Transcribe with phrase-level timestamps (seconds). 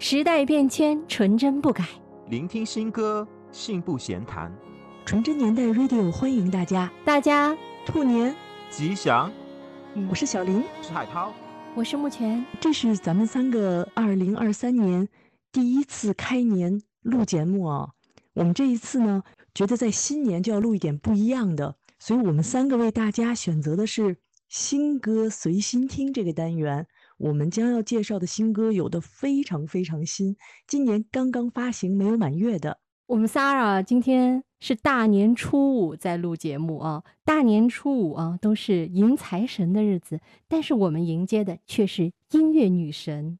[0.00, 1.84] 时代变迁，纯真不改。
[2.28, 4.56] 聆听新歌，信步闲谈。
[5.04, 8.32] 纯真年代 Radio 欢迎大家，大家兔年
[8.70, 9.28] 吉祥。
[10.08, 11.34] 我是小林，我是海涛，
[11.74, 12.46] 我是木泉。
[12.60, 15.08] 这是咱们三个二零二三年
[15.50, 17.90] 第一次开年录节目啊。
[18.34, 24.16] 我们这一次呢，觉得在新年就要录一点不一样的，所以我们三个为大家选择的是
[24.48, 26.86] 新歌随心听这个单元。
[27.18, 30.36] 我们将要介绍的新歌有的非常非常新，
[30.66, 32.78] 今年刚刚发行，没有满月的。
[33.06, 43.38] 我们仨啊，今天是大年初五在录节目啊，大年初五啊都是迎财神的日子，但是我们迎接的却是音乐女神。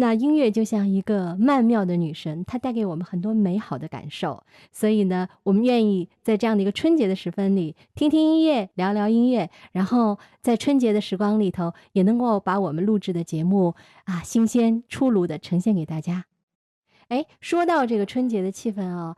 [0.00, 4.44] 那音乐就像一个曼妙的女神，她带给我们很多美好的感受。
[4.70, 13.74] 所以呢，我们愿意在这样的一个春节的时分里，听听音乐，聊聊音乐，然后在春节的时光里头，也能够把我们录制的节目
[14.04, 16.26] 啊，新鲜出炉的呈现给大家。
[17.08, 19.16] 哎，说到这个春节的气氛啊，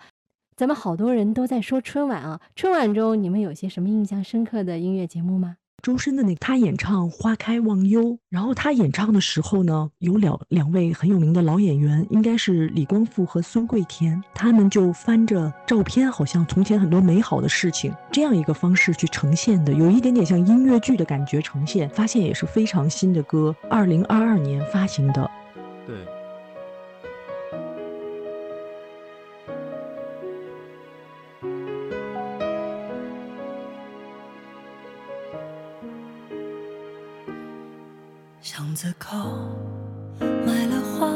[0.56, 5.58] 咱们好多人都在说春晚啊，春晚中你们有些什么印象深刻的音乐节目吗？
[5.82, 21.88] 周深的那他演唱《花开忘忧》，然后他演唱的时候呢，有两两位很有名的老演员，应该是李光复和孙桂田，他们就翻着照片，好像从前很多美好的事情，这样一个方式去呈现的，有一点点像音乐剧的感觉呈现。
[21.90, 25.30] 发现也是非常新的歌，二零二二年发行的。
[25.86, 26.19] 对。
[38.80, 39.14] 子口
[40.18, 41.12] 买了花，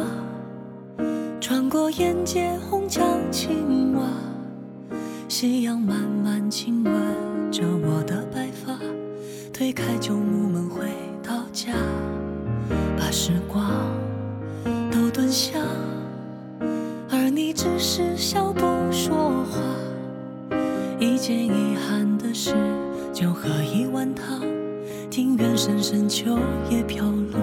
[1.40, 4.06] 穿过沿街红墙青瓦，
[5.30, 6.92] 夕阳慢慢亲吻
[7.50, 8.78] 着我的白发，
[9.50, 10.90] 推开旧木门回
[11.22, 11.72] 到家，
[12.98, 13.66] 把时光
[14.92, 15.58] 都蹲下，
[17.10, 18.60] 而你只是笑不
[18.92, 19.58] 说话。
[21.00, 22.54] 一件遗憾的事，
[23.10, 24.53] 就喝一碗汤。
[25.14, 26.36] 庭院深深，秋
[26.68, 27.38] 叶飘落。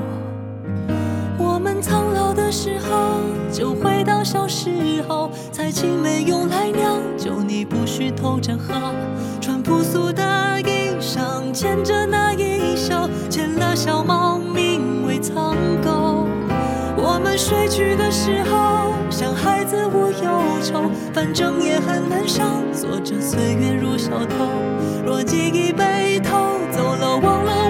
[1.37, 5.31] 我们苍老的时候，就回到小时候。
[5.53, 8.73] 采青梅用来酿酒，你不许偷着喝。
[9.39, 16.27] 穿朴素的衣裳，牵着那衣袖，牵了小猫，名为苍狗。
[16.97, 20.29] 我们睡去的时候，像孩子无忧
[20.61, 24.45] 愁，反正也很难上，坐着岁月如小偷。
[25.05, 26.35] 若记忆被偷
[26.69, 27.60] 走了，忘了。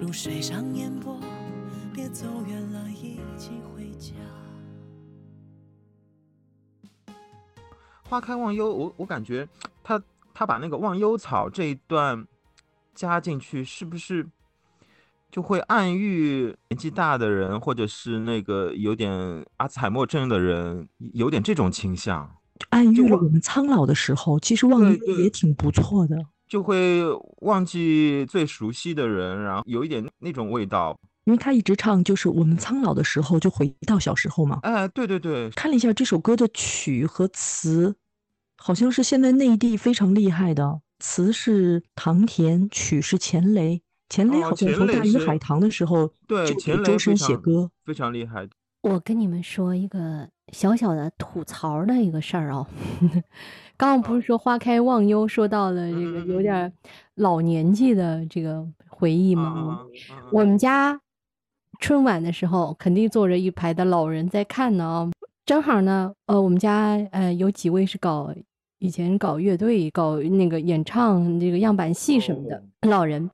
[0.00, 1.18] 如水上烟波，
[1.92, 4.12] 别走远了，一起回家。
[8.02, 9.48] 花开忘忧，我我感觉
[9.82, 10.02] 他
[10.34, 12.26] 他把那个忘忧草这一段
[12.94, 14.28] 加进去，是不是
[15.30, 19.10] 就会暗喻年纪大的人，或者是那个有点
[19.56, 22.36] 阿兹海默症的人，有点这种倾向，
[22.70, 26.16] 暗喻了我们苍老的时候，其实忘忧也挺不错的。
[26.52, 27.02] 就会
[27.38, 34.58] 忘记最熟悉的人，然后有一点那种味道，因为他一直唱，就是我们苍老的时候就回到小时候嘛。
[34.62, 37.96] 哎，对对对，看了一下这首歌的曲和词，
[38.58, 43.80] 好像是现在内地非常厉害的，词是唐田，曲是钱雷，
[44.10, 48.46] 钱雷好像从大鱼海棠的时候对给周深写歌，非常厉害。
[48.82, 52.68] 我跟你们说一个小小的吐槽的一个事儿啊。
[53.82, 56.72] 刚刚不是说花开忘忧，说到了这个有点
[57.16, 59.80] 老年纪的这个回忆吗？
[60.30, 61.00] 我们家
[61.80, 65.10] 春晚的时候，肯定坐着一排的老人在看呢啊。
[65.44, 68.32] 正好呢，呃，我们家呃有几位是搞
[68.78, 73.28] 以前搞乐队、搞那个演唱这个样板戏什么的老人，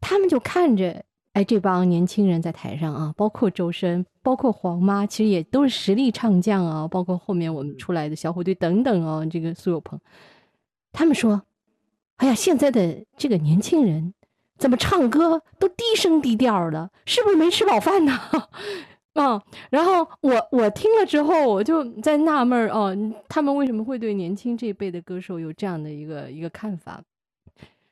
[0.00, 1.04] 他们就看着。
[1.36, 6.88] 哎，这帮年轻人在台上啊，包括周深，包括黄妈，其实也都是实力唱将啊。
[6.88, 10.00] 包括后面我们出来的小虎队等等啊，这个苏有朋，
[10.94, 11.42] 他们说
[12.16, 14.14] ：“哎呀，现在的这个年轻人
[14.56, 18.18] 怎么唱歌都低声低调的，是不是没吃饱饭呢？”
[19.12, 22.96] 啊，然后我我听了之后，我就在纳闷儿哦，
[23.28, 27.02] 他们为什么会对年轻这一辈的歌手有这样的一个一个看法？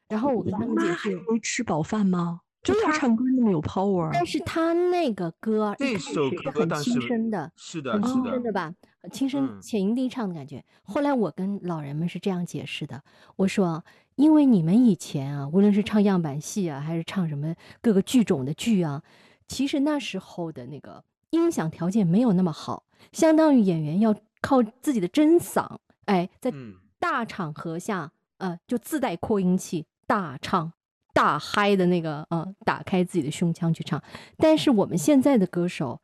[0.09, 8.75] 然后我跟他们解释：“没吃饱饭吗？”就他唱歌那么有 power，但是他那个歌这首歌很轻声的，是的，很轻声的吧，
[9.13, 10.65] 轻声浅吟低唱的感觉。
[10.83, 13.03] 后来我跟老人们是这样解释的，
[13.37, 13.85] 我说，
[14.17, 19.03] 因为你们以前啊，无论是唱样板戏啊，还是唱什么各个剧种的剧啊，
[19.47, 25.77] 其实那时候的那个音响条件没有那么好，相当于演员要靠自己的真嗓，
[26.07, 30.73] 哎，在嗯大场合下，呃，就自带扩音器大唱。
[31.15, 34.03] 大嗨的那个，嗯，打开自己的胸腔去唱。
[34.37, 36.01] 但是我们现在的歌手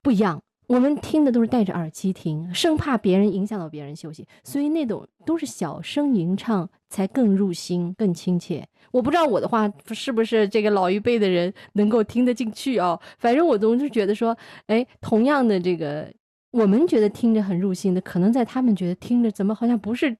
[0.00, 8.66] 不一样，我们听的都是戴着耳机听，生怕别人影响到别人休息，所以那种都是小声吟唱才更入心、更亲切。
[8.92, 12.98] 我不知道我的话是不是这个老一辈的人能够听得进去哦。
[13.18, 14.36] 反正我总是觉得说，
[14.68, 16.08] 哎，同样的这个，
[16.52, 20.16] 我们觉得听着很入心的，可能在他们觉得听着怎么好像不是，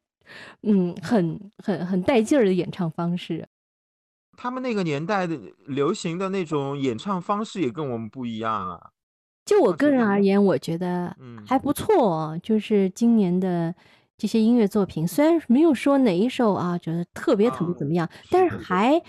[0.62, 3.46] 嗯，很很很带劲儿的演唱方式。
[4.36, 8.90] 他们那个年代的流行的那种演唱方式也跟我们不一样啊。
[9.44, 12.40] 就我个人而言，我觉得嗯还不错哦。
[12.42, 13.74] 就是今年的
[14.16, 19.02] 这些音乐作品，虽然没有说哪一首啊，觉得特别特别啊怎么样，是但是还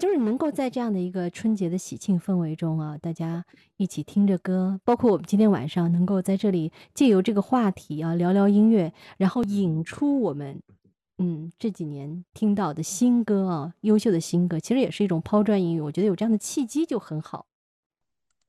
[0.00, 3.44] 就是能够在这样的一个春节的喜庆氛围中啊，大家
[3.78, 10.62] 一起听着歌，包括我们今天晚上能够在这里借由这个话题啊聊聊音乐，然后引出我们
[11.22, 15.80] 嗯这几年听到的新歌啊，优秀的新歌，其实也是一种抛砖引玉。
[15.82, 17.46] 我觉得有这样的契机就很好。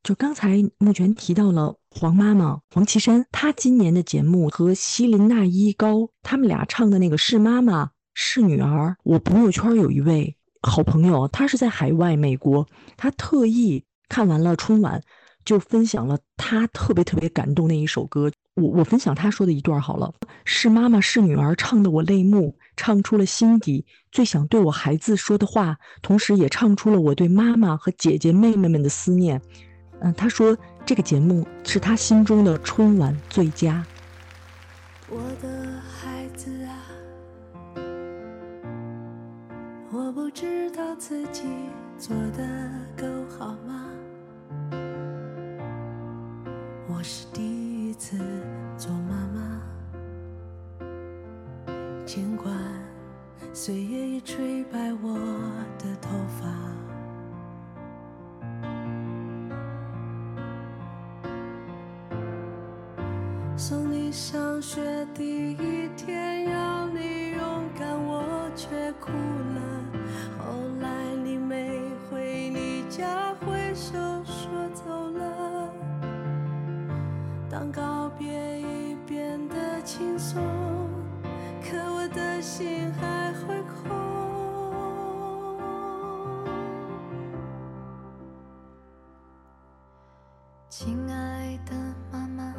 [0.01, 8.95] 就刚才木泉提到了黄妈妈黄绮珊，她今年的节目和希林娜依高他们俩唱的那个是妈妈是女儿。
[9.03, 12.65] 我朋友圈有一位好朋友，他是在海外美国，
[12.95, 15.03] 他特意看完了春晚，
[15.43, 18.31] 就分享了他特别特别感动的一首歌。
[18.55, 20.13] 我我分享他说的一段好了，
[20.43, 29.41] 是妈妈是女儿唱的我泪目，唱出了心底最想对我孩子说的话，同时也唱出了我对妈妈和姐姐妹妹们的思念。
[30.01, 33.85] 嗯，他说这个节目是他心中的春晚最佳。
[35.07, 36.75] 我的孩子啊，
[39.91, 41.43] 我不知道自己
[41.97, 43.05] 做的够
[43.37, 43.87] 好吗？
[46.87, 47.60] 我是第一
[47.91, 48.15] 一次
[48.77, 49.61] 做妈妈，
[52.05, 52.55] 尽管
[53.51, 55.19] 岁月已吹白我
[55.77, 56.09] 的头
[56.39, 56.47] 发。
[63.57, 68.69] 送你上学第一天，要你勇敢，我却
[69.01, 69.61] 哭了。
[70.39, 73.30] 后来你没回你家，
[77.71, 80.41] 告别已变得轻松，
[81.61, 83.89] 可我的心还会空。
[90.69, 91.73] 亲爱的
[92.11, 92.53] 妈妈。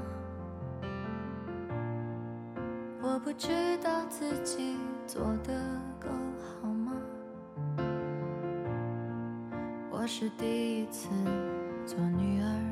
[3.02, 5.52] 我不知道自己做的
[6.00, 6.08] 够
[6.40, 6.92] 好吗？
[9.90, 11.10] 我是第一次
[11.84, 12.71] 做女儿，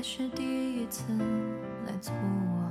[0.00, 1.12] 还是第一次
[1.86, 2.69] 来做我。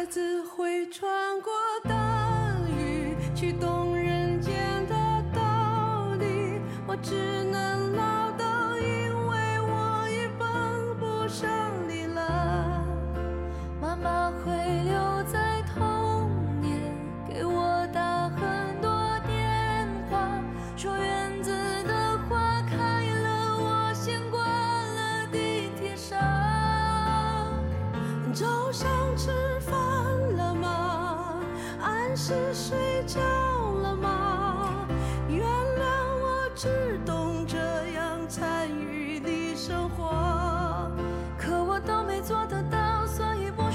[0.00, 0.39] 孩子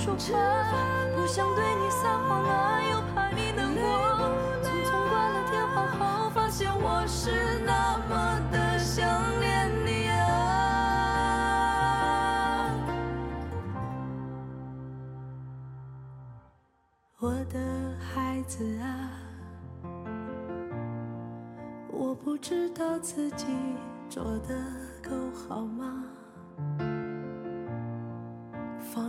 [0.05, 0.37] 说话。
[1.15, 3.81] 不想对你撒谎啊，又怕你难过。
[4.61, 9.03] 匆匆挂了电话后，发现我是那么的想
[9.39, 10.21] 念你啊。
[17.19, 17.57] 我的
[17.99, 19.09] 孩子啊，
[21.89, 23.47] 我不知道自己
[24.07, 24.55] 做的
[25.01, 25.09] 够
[25.49, 26.03] 好吗？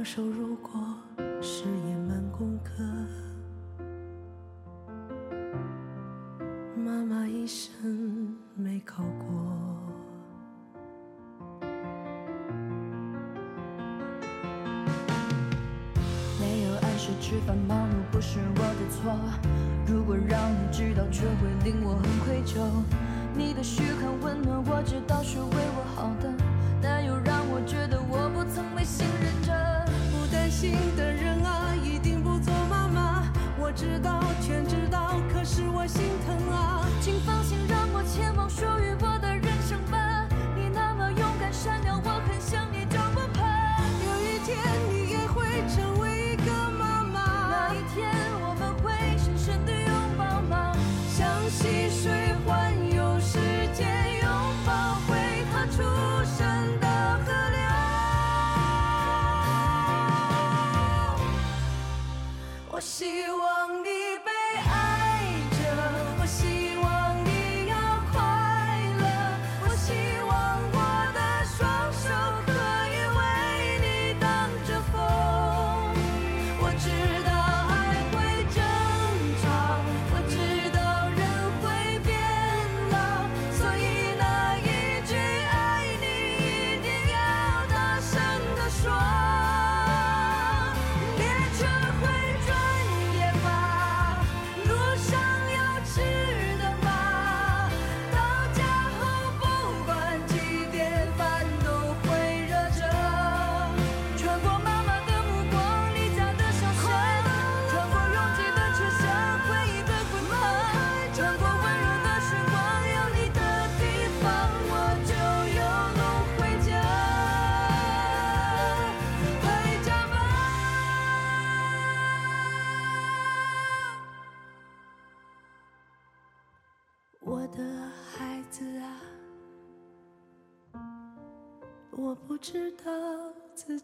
[0.07, 0.71] 手如果
[1.43, 2.71] 是一门功课，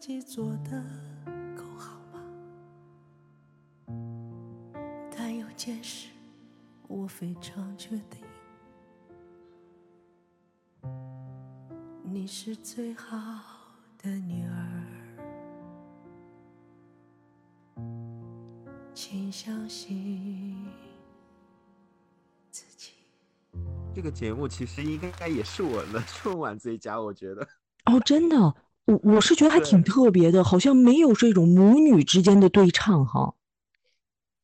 [0.05, 0.83] 己做的
[1.55, 2.19] 够好吗？
[5.15, 6.09] 但有件事
[6.89, 8.19] 我非常确定，
[12.03, 13.15] 你是最好
[13.97, 14.83] 的女儿，
[18.93, 20.67] 请相信
[22.51, 22.91] 自己。
[23.95, 27.47] 这个节目其实应该也是我的春晚最佳，我觉得。
[27.85, 28.35] 哦，真的，
[28.85, 33.35] 我我是觉得还挺特别的，好像没有这种母女之间的对唱哈。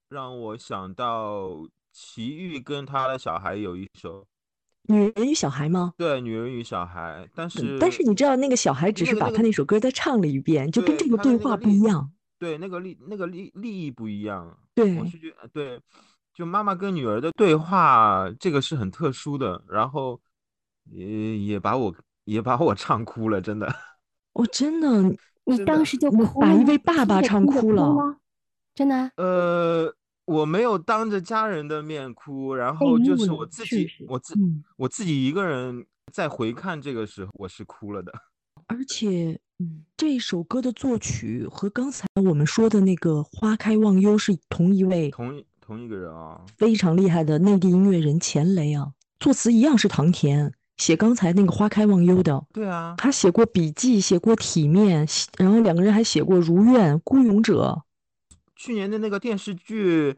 [0.08, 4.26] 让我想到齐豫跟他的小孩有一首，
[4.84, 5.94] 女人与小孩吗？
[5.98, 12.12] 对《女人与小孩》，但嗯是但是你知道，那个小孩只是把他那首歌再唱了一遍，就跟这个对话不一样。
[12.40, 15.80] 对那个利那个利利益不一样，对我是觉得对，
[16.34, 20.20] 就妈妈跟女儿的对话，这个是很特殊的，然后
[20.86, 21.94] 也也把我
[22.24, 23.68] 也把我唱哭了，真的。
[24.40, 25.04] 哦，真的，
[25.44, 28.18] 你当时就那把一位爸爸唱哭了？
[28.74, 29.12] 真的啊？
[29.18, 29.94] 呃，
[30.24, 38.14] 我没有当着家人的面哭，然后就是我自己，我自嗯，我自己一个人在回看这个时候，我是哭了的。
[38.68, 52.44] 而且，嗯，这首歌的作曲和刚才我们说的那个《花开忘忧》是同一位同同一个人啊，非常厉害的内地音乐人钱雷啊，作词一样是唐田，写刚才那个《花开忘忧》的。
[52.52, 57.64] 对啊，他写过《笔记》，写过《体面》，写然后两个人还写过《如愿》《孤勇者》。
[58.56, 60.14] 去年的那个电视剧《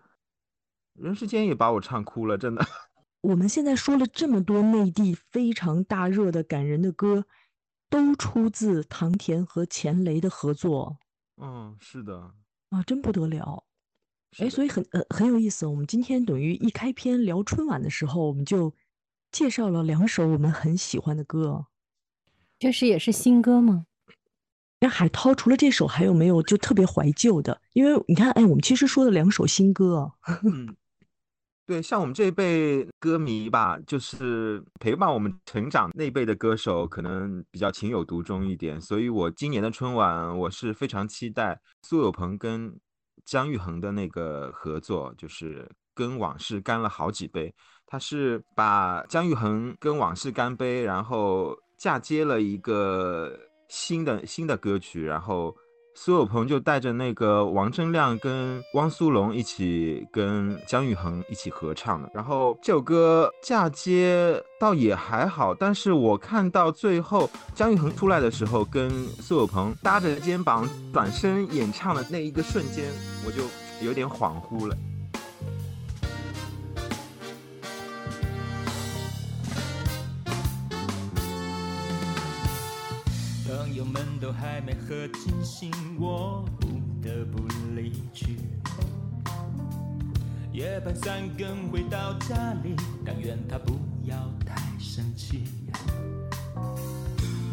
[0.93, 2.65] 人世间》也把我唱哭了，真的。
[3.21, 7.25] 我们现在说了这么多内地非常大热的感人的歌，
[7.89, 10.97] 都出自唐田和钱雷的合作
[11.37, 12.31] 嗯，是的，
[12.69, 13.63] 啊，真不得了。
[14.39, 15.67] 哎，所以很呃很有意思。
[15.67, 18.73] 我们今天等于一开篇聊春晚的时候，我们就
[19.31, 21.65] 介绍了两首我们很喜欢的歌。
[22.59, 23.85] 这是也是新歌吗？
[24.81, 27.61] 那海涛除了这首，还有没有就特别怀旧的？
[27.73, 30.11] 因为你看，哎，我们其实说的两首新歌啊，
[30.43, 30.75] 嗯，
[31.67, 38.81] 对，像我们这一辈歌迷吧，就是陪伴我们成长那一辈的歌手，可能比较情有独钟一点。
[38.81, 42.75] 所以我今年的春晚，我是非常期待苏有朋跟
[43.23, 47.53] 姜育恒的那个合作，就是跟往事干了好几杯。
[47.87, 55.53] 他是把姜育恒跟往事干杯，然后嫁接了一个新的新的歌曲，然后
[55.93, 62.09] 苏有朋就带着那个王铮亮跟汪苏泷一起跟姜育恒一起合唱的。
[62.13, 72.85] 然后这首歌嫁接倒也还好，但是我看到最后姜育恒出来的时候，跟苏有朋搭着肩膀转身演唱的那一个瞬间，
[73.25, 73.43] 我就
[73.85, 74.77] 有点恍惚了。
[83.91, 85.69] 们都还没喝尽兴，
[85.99, 86.67] 我不
[87.01, 87.45] 得不
[87.75, 88.37] 离去。
[90.53, 92.73] 夜半三更回到家里，
[93.05, 95.43] 但愿她不要太生气。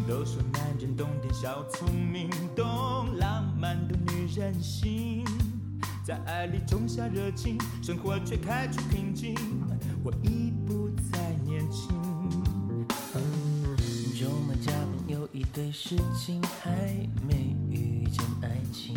[0.07, 2.65] 都说男人懂点小聪明，懂
[3.19, 5.25] 浪漫的女人心，
[6.07, 9.35] 在爱里种下热情，生活却开出瓶颈。
[10.05, 10.78] 我已不
[15.39, 16.73] 一堆事情，还
[17.25, 18.93] 没遇见爱情。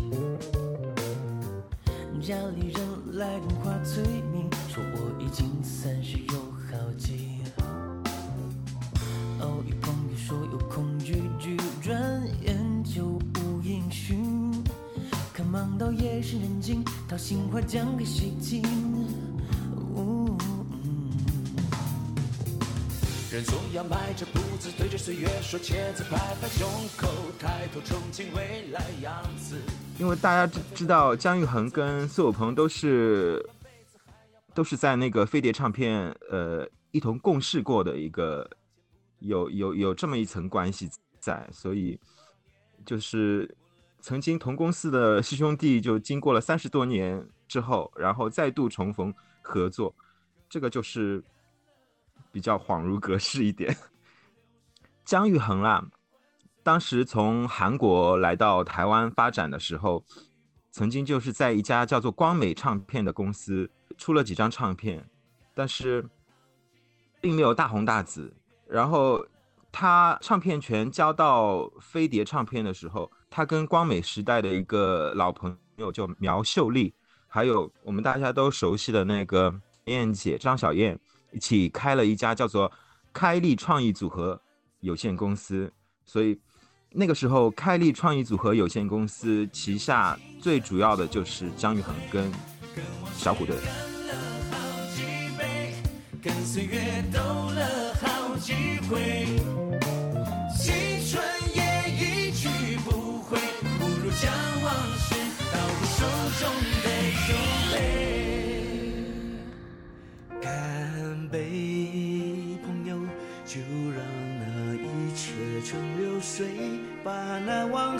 [2.19, 7.43] 家里人来电话催命，说我已经三十有好几。
[9.39, 11.95] 偶遇朋友说有空聚聚，转
[12.41, 14.51] 眼就无音讯。
[15.31, 18.63] 看忙到夜深人静，掏心话讲给谁听？
[23.31, 27.07] 人总要迈着步子，对着岁月说茄子，拍拍胸口，
[27.39, 29.57] 抬头憧憬未来样子。
[29.97, 33.49] 因为大家知知道姜育恒跟苏有朋都是
[34.53, 38.49] 都是在那个飞碟唱片呃一同共事过的一个
[39.19, 41.97] 有有有这么一层关系在，所以
[42.85, 43.55] 就是
[44.01, 49.95] 曾经同公司的师兄弟，就经过了三十多年之后，然后再度重逢合作，
[50.49, 51.23] 这个就是
[52.31, 53.75] 比较恍如隔世一点。
[55.03, 55.85] 姜育恒啦，
[56.63, 60.03] 当时从韩国来到台湾发展的时候，
[60.71, 65.05] 曾经就是在一家叫做光美唱片的公司出了几张唱片，
[65.53, 66.07] 但是
[67.19, 68.33] 并没有大红大紫。
[68.67, 69.25] 然后
[69.71, 76.93] 他唱片权交到飞碟唱片的时候，他跟光美时代的一个老朋友叫苗秀丽，
[77.27, 79.53] 还有我们大家都熟悉的那个
[79.85, 80.97] 燕姐张小燕，
[81.31, 82.71] 一起开了一家叫做
[83.13, 84.41] 开利创意组合
[84.79, 85.71] 有限公司。
[86.05, 86.39] 所以
[86.91, 92.31] 那个时候，开利创意组合有限公司旗下最主要的就是姜育恒跟
[93.15, 93.55] 小虎队。
[96.21, 98.53] 跟岁月斗了好几
[98.87, 99.39] 回，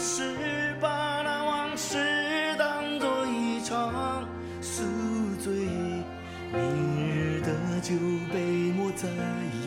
[0.03, 0.89] 是，把
[1.23, 1.95] 那往事
[2.57, 4.27] 当作一场
[4.59, 4.81] 宿
[5.39, 5.53] 醉。
[6.51, 7.93] 明日的酒
[8.33, 8.41] 杯
[8.75, 9.07] 莫再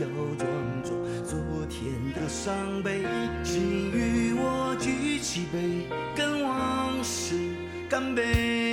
[0.01, 0.51] 要装
[0.83, 0.93] 作
[1.25, 1.39] 昨
[1.71, 3.05] 天的伤悲，
[3.45, 7.37] 请与我举起杯，跟往事
[7.89, 8.64] 干杯。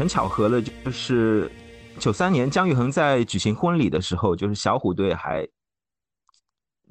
[0.00, 1.52] 很巧合的，就是
[1.98, 5.46] 九三年姜育恒在举行婚礼的时候，就是小虎队还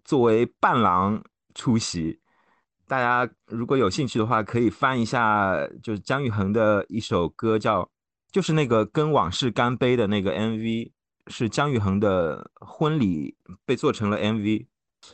[0.05, 1.19] 作为伴郎
[1.55, 2.19] 出席。
[2.87, 7.89] 大家如果有兴趣的话，可以翻一下，就是姜育恒的一首歌叫，
[8.31, 10.91] 就是那个跟往事干杯的那个 MV，
[11.25, 14.67] 是姜育恒的婚礼被做成了 MV。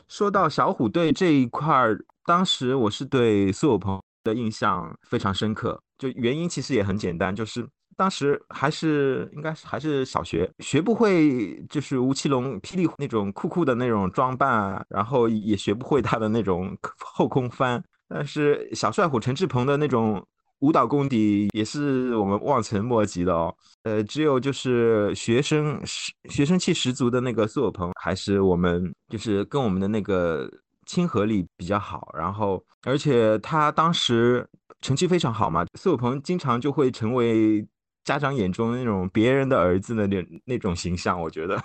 [0.10, 7.66] 说到小虎队这一块儿，当时我是对苏有朋的印象非常深刻，就原因其实也很简单，就是
[7.98, 20.26] 当时还是应该是还是小学，学不会就是吴奇隆、霹雳那种酷酷的那种装扮，然后也学不会他的那种后空翻，但是小帅虎陈志朋的那种
[20.60, 23.54] 舞蹈功底也是我们望尘莫及的哦。
[23.84, 30.50] 呃，只有就是学生十学生气十足的那个苏有朋，还是我们就是跟我们的那个
[30.86, 34.48] 亲和力比较好，然后而且他当时
[34.82, 37.66] 成绩非常好嘛，苏有朋经常就会成为
[38.06, 41.62] 家长眼中那种别人的儿子的那那种形象，我觉得。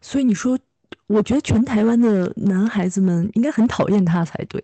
[0.00, 0.58] 所以你说，
[1.06, 4.62] 我觉得全台湾的男孩子们应该很讨厌他才对，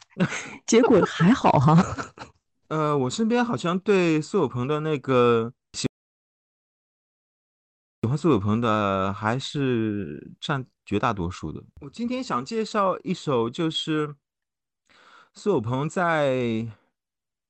[0.66, 1.80] 结果还好哈。
[2.68, 5.86] 呃，我身边好像对苏有朋的那个喜
[8.02, 11.62] 喜欢苏有朋的还是占绝大多数的。
[11.82, 14.16] 我今天想介绍一首，就是
[15.34, 16.66] 苏有朋在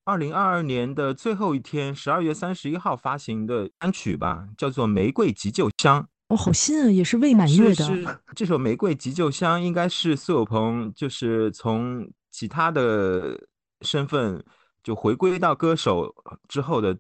[0.05, 6.03] 二零二二年的最后一天，十二月三十一号发行的单曲吧，叫做《玫瑰急救箱》。
[6.29, 7.85] 哦，好新啊，也是未满月的。
[7.85, 13.39] 是是，这首《玫瑰急救箱》应该是苏有朋就是从其他的
[13.83, 14.43] 身份
[14.83, 16.13] 就回归到歌手
[16.49, 16.99] 之后的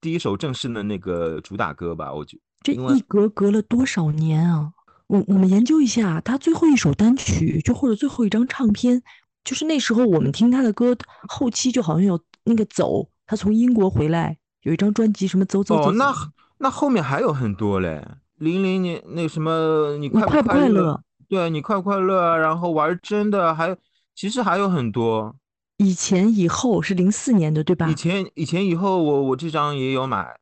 [0.00, 4.72] 第一首正式的那个主打歌吧，我觉这一隔隔了多少年啊？
[5.08, 9.02] 我我们研究一下，他最后一首单曲，就或者最后一张唱片，
[9.42, 10.96] 就是那时候我们听他的歌，
[11.28, 16.14] 后期就好像有那个走，他从英国回来有一张专辑，什么走走走哦，那
[16.58, 21.02] 那后面还有很多嘞，零零年那什么，你快快不快快乐？
[21.28, 23.76] 对你快不快乐啊，然后玩真的，还有
[24.14, 25.34] 其实还有很多。
[25.78, 27.94] 以前以后是零四年的，对吧以？
[27.94, 30.38] 前以前以后我我这张也有买，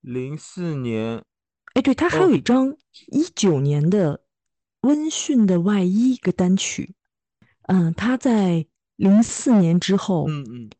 [0.00, 1.22] 零四年
[1.74, 2.74] 哎，对，他还哦有一张
[3.08, 4.20] 一九年的
[4.80, 6.94] 温驯的外衣一个单曲，
[7.64, 8.64] 嗯，他在
[8.96, 10.70] 零四年之后，嗯嗯，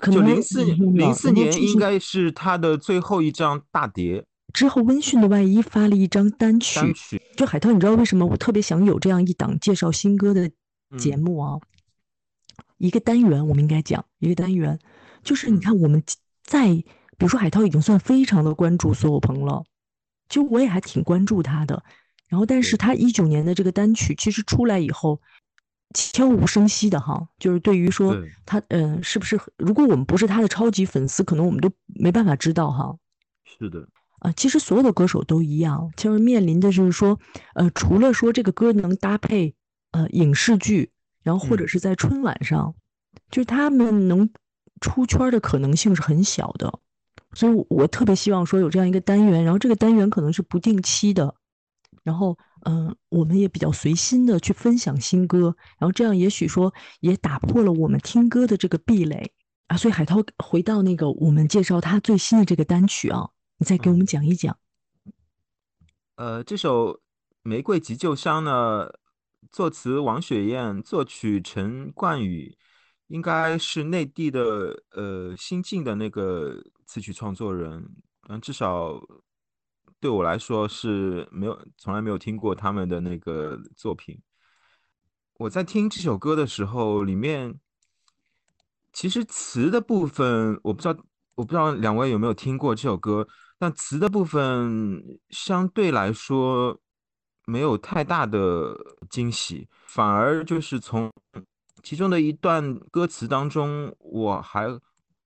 [0.00, 7.22] 就零四年零四年应该是他的最后一张大碟之后温驯的外衣发了一张单曲，单曲。
[7.36, 10.50] 就海涛，你知道为什么我特别想有这样一档介绍新歌的
[10.98, 11.58] 节嗯目啊？
[12.78, 14.78] 一个单元，我们应该讲一个单元，
[15.22, 16.02] 就是你嗯看我们
[16.44, 19.64] 在，比如说海涛已经算非常的关注苏有朋了，
[20.28, 21.82] 就我也还挺关注他的。
[22.28, 25.20] 然后，但是他一九年的这个单曲其实出来以后，
[25.92, 32.96] 悄无声息的哈，就是对于说他，嗯、是不是如果我们不是他的超级粉丝，可能我们都没办法知道哈。
[33.44, 33.86] 是的，
[34.20, 37.18] 啊，其实所有的歌手都一样，就是面临的就是说，
[37.54, 39.54] 呃，除了说这个歌能搭配
[39.92, 40.90] 呃影视剧，
[41.22, 42.74] 然后或者嗯是在春晚上，
[43.30, 44.30] 就是他们能
[44.80, 46.78] 出圈的可能性是很小的。
[47.34, 51.34] 所以我，我特别希望说有这样一个单元，然后这个单元可能是不定期的，
[52.02, 59.32] 然后，嗯、我们也比较随心的去分享新歌，然后这样也许说也打破了我们听歌的这个壁垒
[59.68, 59.76] 啊。
[59.76, 64.56] 所以，海涛回到那个我们介绍他最新的这个单曲啊，你再给我们嗯讲一讲。
[66.16, 66.94] 呃，这首
[67.42, 68.88] 《玫瑰急救箱》呢，
[69.50, 72.56] 作词王雪燕，作曲陈冠宇，
[73.08, 77.84] 应该是内地的呃新晋的那个词曲创作人，
[78.28, 79.00] 嗯，至少
[80.02, 84.20] 对我来说是没有从来没有听过他们的那个作品。
[85.34, 87.54] 我在听这首歌的时候，里面
[88.92, 91.00] 其实词的部分，我不知道，
[91.36, 93.28] 我不知道两位有没有听过这首歌，
[93.60, 96.80] 但词的部分相对来说
[97.46, 98.76] 没有太大的
[99.08, 101.12] 惊喜，反而就是从
[101.84, 104.66] 其中的一段歌词当中，我还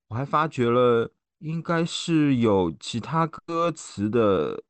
[0.09, 4.63] 我还发觉了，应该是有其他歌词的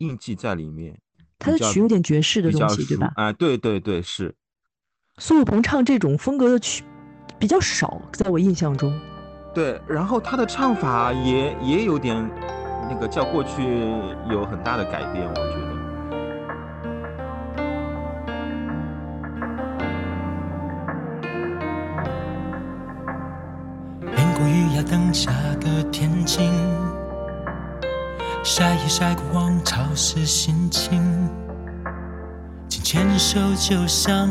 [0.00, 0.98] 印记在里面，
[1.38, 3.06] 他的曲有点爵士的东西，对吧？
[3.06, 4.34] 熟哎，对对对，是。
[5.18, 6.82] 苏有朋唱这种风格的曲
[7.38, 8.98] 比较少，在我印象中。
[9.54, 12.16] 对，然后他的唱法也也有点
[12.88, 13.62] 那个叫过去
[14.30, 15.70] 有很大的改变，我觉得。
[24.16, 26.50] 淋过雨要等下个天晴，
[28.42, 31.28] 晒一晒过往潮湿心情。
[32.68, 34.28] 紧牵手就像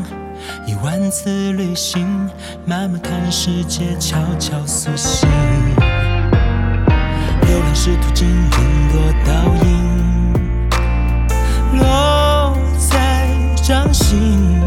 [0.65, 2.29] 一万次旅行，
[2.65, 5.29] 慢慢看世界悄悄苏醒。
[7.47, 9.31] 流浪是途经云朵倒
[9.65, 10.33] 影，
[11.79, 14.61] 落在掌心，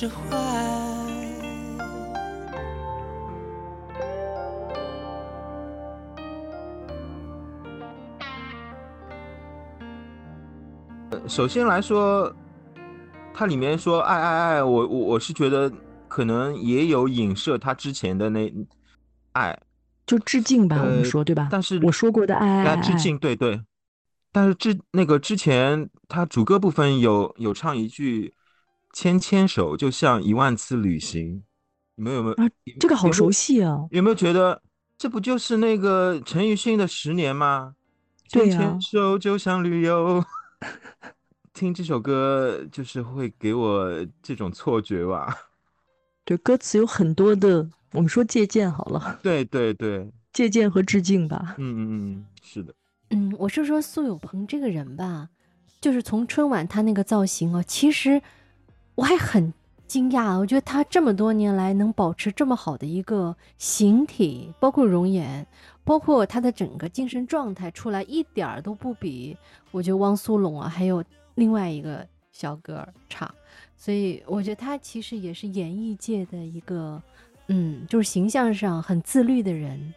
[0.00, 0.14] 释怀。
[11.28, 12.34] 首先来说，
[13.34, 15.70] 它里面说爱爱爱，我我我是觉得
[16.08, 18.50] 可能也有影射他之前的那
[19.32, 19.60] 爱，
[20.06, 21.48] 就致敬吧，我们呃说对吧？
[21.50, 23.60] 但是我说过的爱爱爱，致敬，对对。
[24.32, 28.32] 但是之那个之前，他主歌部分有有唱一句
[28.92, 31.42] “牵牵手就像一万次旅行”，
[31.96, 32.34] 你们有没有？
[32.34, 32.48] 啊
[32.78, 33.86] 这个好熟悉啊！
[33.90, 34.62] 有没有觉得
[34.96, 37.74] 这不就是那个陈奕迅的《十年》吗？
[38.30, 40.24] 对呀牵牵手就像旅游。
[41.52, 45.36] 听这首歌就是会给我这种错觉吧？
[46.24, 51.56] 对，歌词有很多的，我们说借鉴好了， 对对对，借鉴和致敬吧。
[51.58, 52.72] 嗯嗯嗯，是的，
[53.10, 55.28] 嗯，我是说苏有朋这个人吧，
[55.80, 58.22] 就是从春晚他那个造型哦，其实
[59.00, 59.50] 我还很
[59.86, 65.46] 惊讶，我觉得他这么多年来能保持这么好的一个形体，包括容颜，
[65.84, 69.34] 包括他的整个精神状态出来，一点儿都不比
[69.70, 71.02] 我觉得汪苏泷啊，还有
[71.36, 73.34] 另外一个小哥儿差。
[73.74, 77.02] 所以我觉得他其实也是演艺界的一个，
[77.46, 79.94] 嗯，就是形象上很自律的人。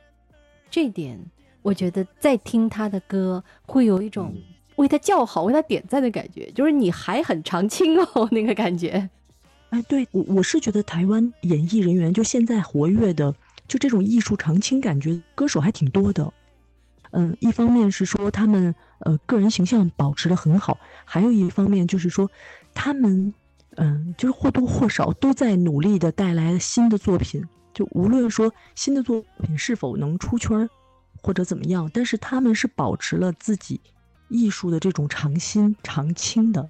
[0.71, 1.19] 这点
[1.61, 4.33] 我觉得在听他的歌会有一种
[4.83, 9.09] 为他叫好、为他点赞的感觉，就是你还很常青哦， 那个感觉。
[9.69, 13.33] 哎，对我我是觉得台湾演艺人员就现在活跃的，
[13.67, 16.31] 就这种艺术常青感觉，歌手还挺多的。
[17.11, 22.29] 嗯，一方面是说他们呃个人形象保持的很好，还有一方面就是说
[22.73, 23.33] 他们
[23.75, 27.43] 嗯就是或多或少都在努力的带来新的作品，
[27.73, 30.69] 就无论说新的作品是否能出圈
[31.21, 33.79] 或者怎么样，但是他们是保持了自己
[34.33, 36.69] 艺术的这种常新常青的。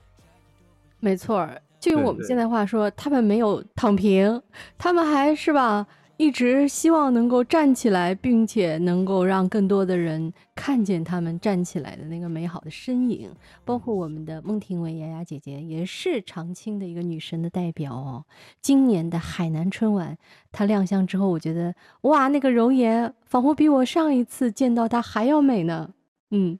[1.00, 4.42] 没错儿，就用我们现在话说，他们没有躺平，
[4.78, 13.30] 他们还是吧，一直希望能够站起来，并且能够让更多的人看见他们站起来的那个美好的身影。
[13.66, 18.24] 包括我们的孟庭苇雅雅姐姐，也是常青的一个女神的代表哦。
[18.62, 20.18] 今年的海南春晚，
[20.52, 25.90] 她亮相之后，我觉得哇，那个容颜仿佛比我上一次见到她还要美呢。
[26.32, 26.58] 嗯，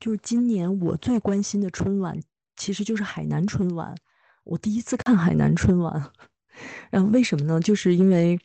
[0.00, 2.18] 就是今年我最关心的春晚，
[2.56, 3.94] 其实就是海南春晚。
[4.44, 6.10] 我第一次看海南春晚，
[6.90, 7.60] 然后为什么呢？
[7.60, 8.38] 就是因为，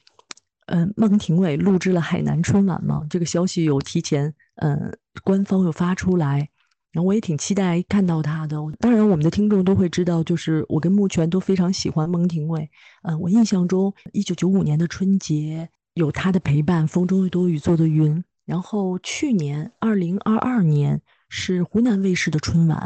[0.65, 6.49] 嗯、孟庭苇录制了海南春晚嘛，这个消息有提前，嗯、官方有发出来，
[6.91, 8.57] 然后我也挺期待看到他的。
[8.79, 12.69] 当然，我们的听众都会知道，就是我跟木泉都非常喜欢孟庭苇。
[13.03, 18.17] 嗯、我印象中，一九九五年的春节有她的陪伴，《风中有朵雨做的云》。
[18.45, 21.01] 然后去年二零二二年
[21.35, 22.77] 是湖南卫视的春晚，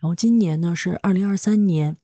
[0.00, 1.96] 然后今年呢是二零二三年，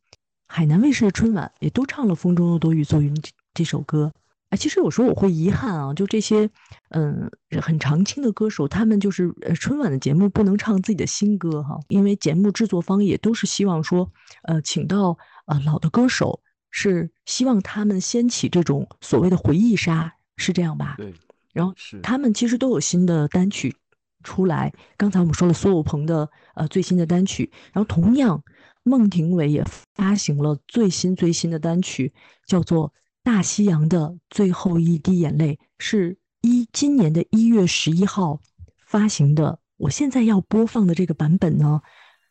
[0.49, 4.13] 海南卫视的春晚也都唱了《风中有朵雨做云》这这首歌。
[4.51, 6.51] 哎，其实有时候我会遗憾啊，就这些
[6.89, 7.31] 嗯
[7.63, 14.11] 很常青的歌手，他们就是呃春晚的节目不能唱自己的新歌哈，因为节目制作方也都是希望说，
[14.43, 16.41] 呃，请到呃老的歌手，
[16.73, 20.97] 是希望他们掀起这种所谓的回忆杀，是这样吧？
[20.99, 21.15] 对，
[21.53, 23.77] 然后是他们其实都有新的单曲
[24.25, 24.73] 出来。
[24.97, 28.43] 刚才我们说了苏有朋的呃最新的单曲，然后同样
[28.83, 32.13] 孟庭苇也发行了最新最新的单曲，
[32.47, 32.89] 叫做
[33.23, 38.41] 《大西洋的最后一滴眼泪》，是一今年的一月十一号
[38.87, 39.61] 发行的。
[39.77, 41.81] 我现在要播放的这个版本呢，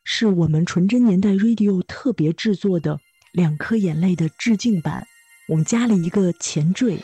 [0.03, 2.95] 是我们纯真年代 Radio 特别制作的
[3.31, 5.05] 《两颗眼泪》的致敬版，
[5.49, 6.99] 我们加了一个前缀。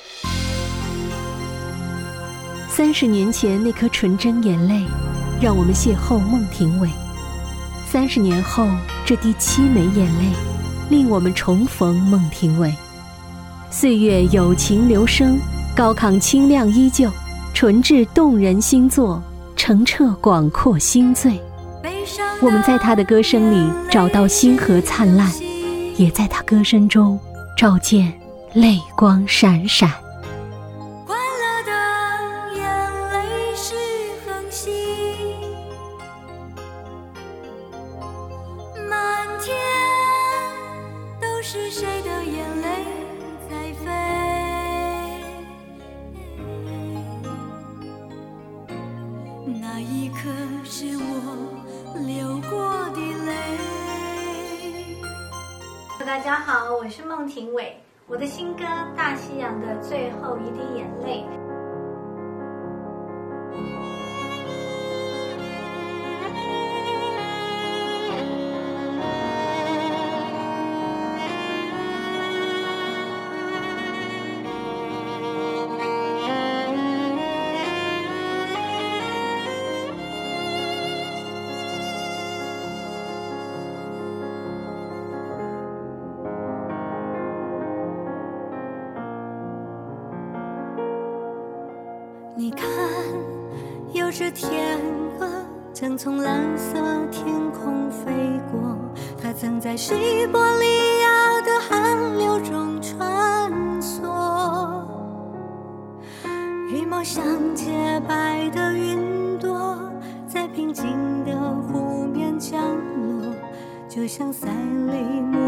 [2.79, 4.85] 三十年前那颗纯真眼泪，
[5.41, 6.87] 让我们邂逅孟庭苇；
[7.85, 8.65] 三十年后
[9.05, 10.31] 这滴凄美眼泪，
[10.89, 12.73] 令我们重逢孟庭苇。
[13.69, 15.37] 岁月有情流声，
[15.75, 17.11] 高亢清亮依旧，
[17.53, 19.21] 纯挚动人心作，
[19.57, 21.37] 澄澈广阔心醉。
[22.41, 25.29] 我们在他的歌声里找到星河灿烂，
[25.97, 27.19] 也在他歌声中
[27.57, 28.13] 照见
[28.53, 29.91] 泪光闪闪。
[58.07, 58.63] 我的新歌
[58.97, 61.23] 大西洋的最后一滴眼泪。
[94.31, 94.79] 天
[95.19, 95.27] 鹅
[95.73, 96.73] 正从蓝色
[97.11, 98.77] 天空飞过，
[99.21, 99.93] 它曾在西
[100.27, 100.65] 伯利
[101.01, 104.03] 亚的寒流中穿梭。
[106.69, 107.23] 羽毛像
[107.55, 109.77] 洁白的云朵，
[110.27, 111.35] 在平静的
[111.67, 113.33] 湖面降落，
[113.87, 115.38] 就像赛里木。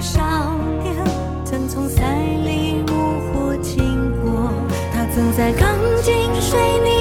[0.00, 0.94] 少年
[1.44, 2.02] 曾从赛
[2.44, 3.84] 里木湖经
[4.22, 4.52] 过
[4.92, 6.97] 他曾在钢筋水泥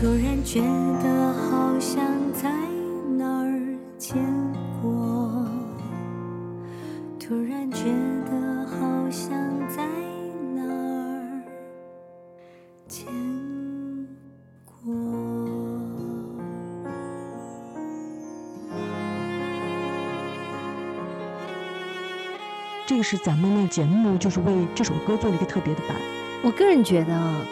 [0.00, 2.50] 突然觉得好像在
[3.18, 4.16] 哪儿见
[4.80, 5.46] 过，
[7.18, 7.84] 突然觉
[8.24, 9.30] 得好像
[9.68, 9.84] 在
[10.54, 11.42] 哪儿
[12.88, 13.04] 见
[14.64, 14.94] 过。
[22.86, 25.94] 这个是咱们的节目，就是为这首歌做了一个特别的版。
[26.42, 27.44] 我个人觉得啊，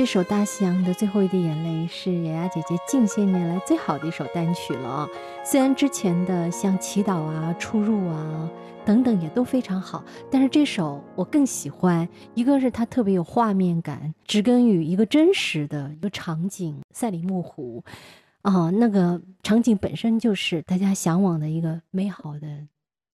[0.00, 5.08] 这首《大西洋的最后一滴眼泪》是雅雅姐姐近些年来最好的一首单曲了啊。
[5.44, 8.50] 虽然之前的像《祈祷》啊、《出入》啊
[8.86, 17.84] 等等也都非常好，但是这首我更喜欢，一个是它特别有画面感，植根于一个真实的一个场景——赛里木湖。
[18.40, 22.66] 啊、那个场景本身就是大家向往的一个美好的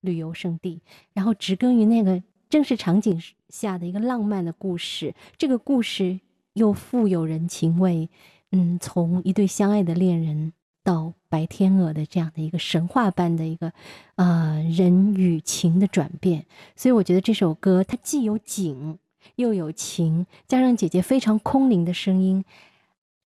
[0.03, 0.81] 旅游胜地，
[1.13, 5.17] 然后植根于那个正式场景下的一个浪漫的故事。
[5.37, 6.21] 这个故事
[6.57, 8.09] 又富有人情味，
[8.51, 13.73] 嗯，从一对相爱的恋人到白天鹅的这样的一个神话般的一个
[14.15, 16.47] 呃人与情的转变。
[16.75, 18.99] 所以我觉得这首歌它既有景
[19.35, 22.43] 又有情，加上姐姐非常空灵的声音，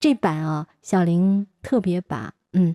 [0.00, 2.74] 这版啊，小林特别把嗯，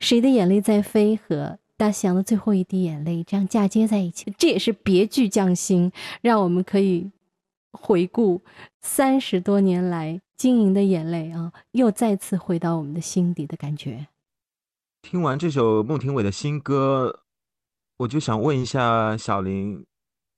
[0.00, 7.10] 谁的眼泪在飞和大西洋的最后一滴眼泪这样嫁接在一起，这也是别具匠心，让我们可以
[7.72, 8.42] 回顾
[8.80, 14.06] 三十多年来晶莹的眼泪啊，又再次回到我们的心底的感觉。
[15.02, 17.20] 听完这首孟庭苇的新歌，
[17.98, 19.84] 我就想问一下小林，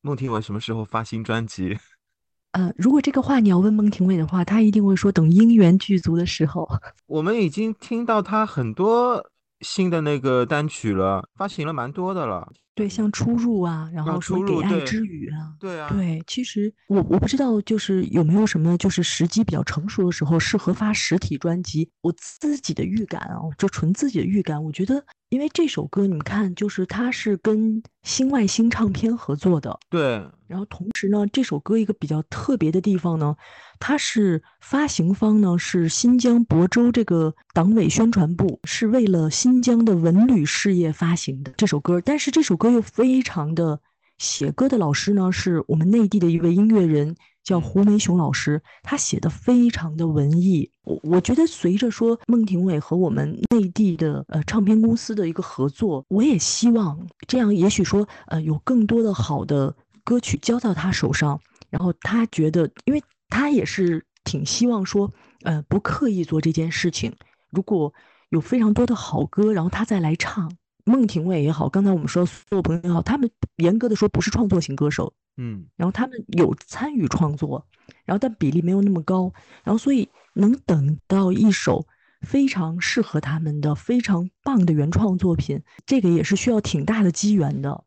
[0.01, 1.79] 孟庭苇什么时候发新专辑？
[2.53, 6.69] 呃，如果这个话你要问孟庭苇的话，她一定会说等姻缘具足的时候。
[7.07, 9.25] 我们已经听到他很多
[9.61, 12.51] 新的那个单曲了，发行了蛮多的了。
[12.81, 15.79] 对，像出入啊，然啊后说给爱之语啊，对。
[15.79, 21.91] 啊，对，其实我我不知道，就是有没有什么就是时机比较成熟的时候适合发实体专辑。
[22.01, 33.37] 我自己的预感啊，就纯自己的预感，我觉得，因为这首歌你们看，就是它是跟新外星唱片合作的，对，然后同时呢，这首歌一个比较特别的地方呢，
[33.79, 43.81] 它是发行方呢是新疆亳州这个党委宣传部，是为了新疆的文旅事业发行的这首歌，但是这首歌又非常的，
[44.19, 50.71] 写歌的老师呢是我们内地的一位音乐人，叫胡梅雄老师，他写的非常的文艺。
[50.85, 61.41] 我我觉得随着说孟庭苇和我们内地的呃唱片公司的一个合作，我也希望这样，也许说呃有更多的好的歌曲交到他手上，
[61.71, 65.11] 然后他觉得，因为他也是挺希望说
[65.45, 67.13] 呃不刻意做这件事情，
[67.51, 67.93] 如果
[68.31, 70.53] 有非常多的好歌，然后他再来唱。
[70.91, 77.65] 孟庭苇也好，刚才我们说所有朋友也好，他们严格的说不是创作型歌手，嗯，然后他们有参与创作，
[78.05, 79.33] 然后但比例没有那么高，
[79.63, 81.87] 然后所以能等到一首
[82.23, 87.85] 非常适合他们的非常棒的原创作品，这个也是需要挺大的机缘的，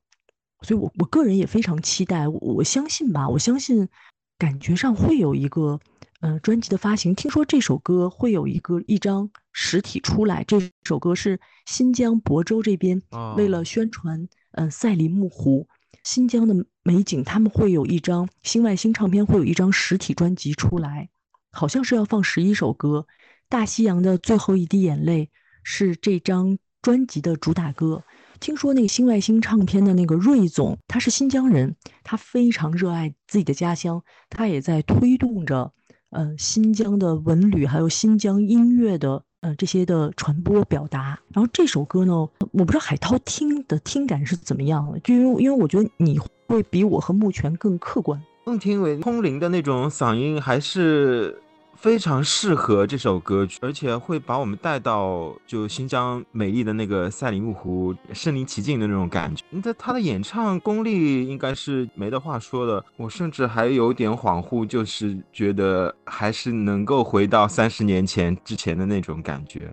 [0.61, 3.89] 所以我我个人也非常期待，我我相信吧，我相信
[4.37, 5.79] 感觉上会有一个
[6.21, 13.01] 呃专辑的发行，听说这首歌会有一个一张实体出来，这首歌是新疆亳州这边
[13.37, 15.67] 为哦了宣传呃赛里木湖。
[16.03, 16.53] 新疆的
[16.83, 21.09] 美景，他们会有一张新外星唱片，会有一张实体专辑出来，
[21.51, 23.07] 好像是要放十一首歌。
[23.47, 25.29] 大西洋的最后一滴眼泪
[25.63, 28.03] 是这张专辑的主打歌。
[28.41, 35.71] 听说那个新外星唱片的那个瑞总，他是新疆人，他非常热爱自己的家乡，他也在推动着
[36.09, 41.19] 呃新疆的文旅还有新疆音乐的呃这些的传播表达。
[41.31, 42.13] 然后这首歌呢，
[42.51, 48.19] 我不知道海涛听的听感是怎么样的，就因为因为我觉得你会比我和木泉更客观。
[48.45, 51.41] 孟庭苇空灵的那种嗓音还是
[51.83, 59.43] 非常适合这首歌曲，而且会把我们带到就新疆美丽的那个赛里木湖，身临其境的那种感觉。
[59.49, 69.69] 那他的演唱功力应该是没得话说的，我甚至还有点恍惚，就是觉得还是能够回到三十年前之前的那种感觉。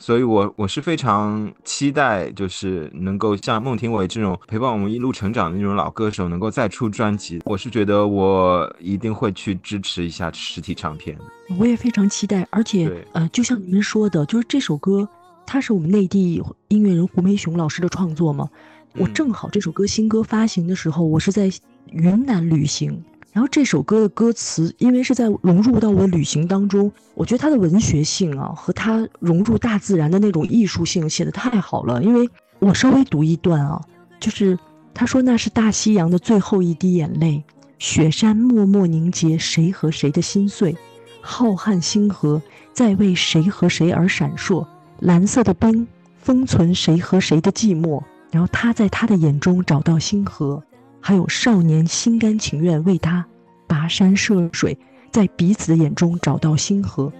[0.00, 7.40] 所以我我是非常期待，就是能够像孟庭苇这种陪伴我们一路成长的那种老歌手，能够再出专辑。
[7.44, 11.16] 我是觉得我一定会去支持一下实体唱片。
[11.58, 15.06] 我也非常期待，而且呃，就像你们说的，就是这首歌，
[15.46, 18.48] 它是我们内地音乐人胡梅雄老师的创作嘛。
[18.96, 21.50] 我嗯正好这首歌新歌发行的时候，我是在
[21.92, 32.02] 云南旅行，然后这首歌的歌词，因为是在融入到我旅行当中，我觉得它的文学性啊和它融入大自然的那种艺术性写得太好了。
[32.02, 32.28] 因为
[32.58, 33.80] 我稍微读一段啊，
[34.18, 34.58] 就是
[34.92, 37.44] 他说那是大西洋的最后一滴眼泪，
[37.78, 40.76] 雪山默默凝结谁和谁的心碎。
[41.20, 44.66] 浩瀚星河在为谁和谁而闪烁，
[44.98, 45.86] 蓝色的冰
[46.20, 48.02] 封存谁和谁的寂寞。
[48.32, 50.62] 然后他在他的眼中找到星河，
[51.00, 53.26] 还有少年心甘情愿为他
[53.66, 54.76] 跋山涉水，
[55.10, 57.12] 在彼此的眼中找到星河。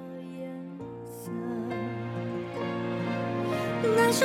[3.97, 4.25] 那是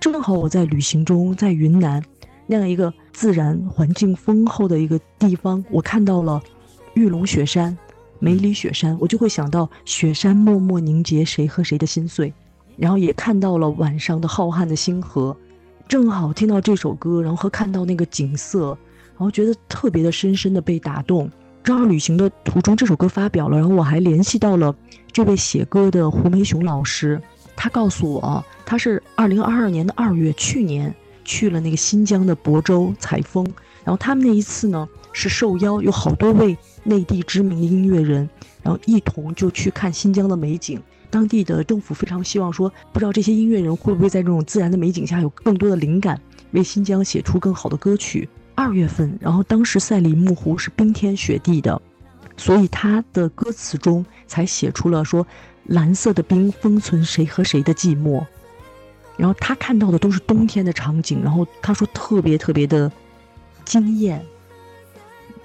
[0.00, 2.02] 正好我在旅行中，在云南
[2.46, 6.42] 那样一个自然环境丰厚的一个地方，我看到了
[6.94, 7.76] 玉龙雪山、
[8.18, 12.32] 梅里雪山，我就会想到雪山默默凝结谁和谁的心碎，
[12.78, 15.36] 然后也看到了晚上的浩瀚的星河，
[15.86, 18.68] 正好听到这首歌，然后和看到那个景色，
[19.12, 21.30] 然后觉得特别的深深的被打动。
[21.62, 24.74] 正好旅行的途中，这首歌发表了，然后我还联系到了
[25.12, 27.20] 这位写歌的胡梅雄老师，
[27.62, 30.94] 他告诉我，他是二零二二年的二月，去年
[31.26, 33.44] 去了那个新疆的亳州采风，
[33.84, 38.26] 然后他们那一次呢是受邀，有好多位内地知名的音乐人，
[38.62, 40.80] 然后一同就去看新疆的美景。
[41.10, 46.18] 当地的政府非常希望说，不知道这些音乐人会不会在这种自然的美景下有更多的灵感，
[46.52, 48.26] 为新疆写出更好的歌曲。
[48.54, 51.82] 二月份，然后当时赛里木湖是冰天雪地的，
[52.40, 55.26] 所以他的歌词中才写出了说
[55.66, 58.24] 蓝色的冰封存谁和谁的寂寞。
[59.18, 62.90] 然后他看到的都是冬天的场景，然后他说特别特别的
[63.66, 64.24] 惊艳。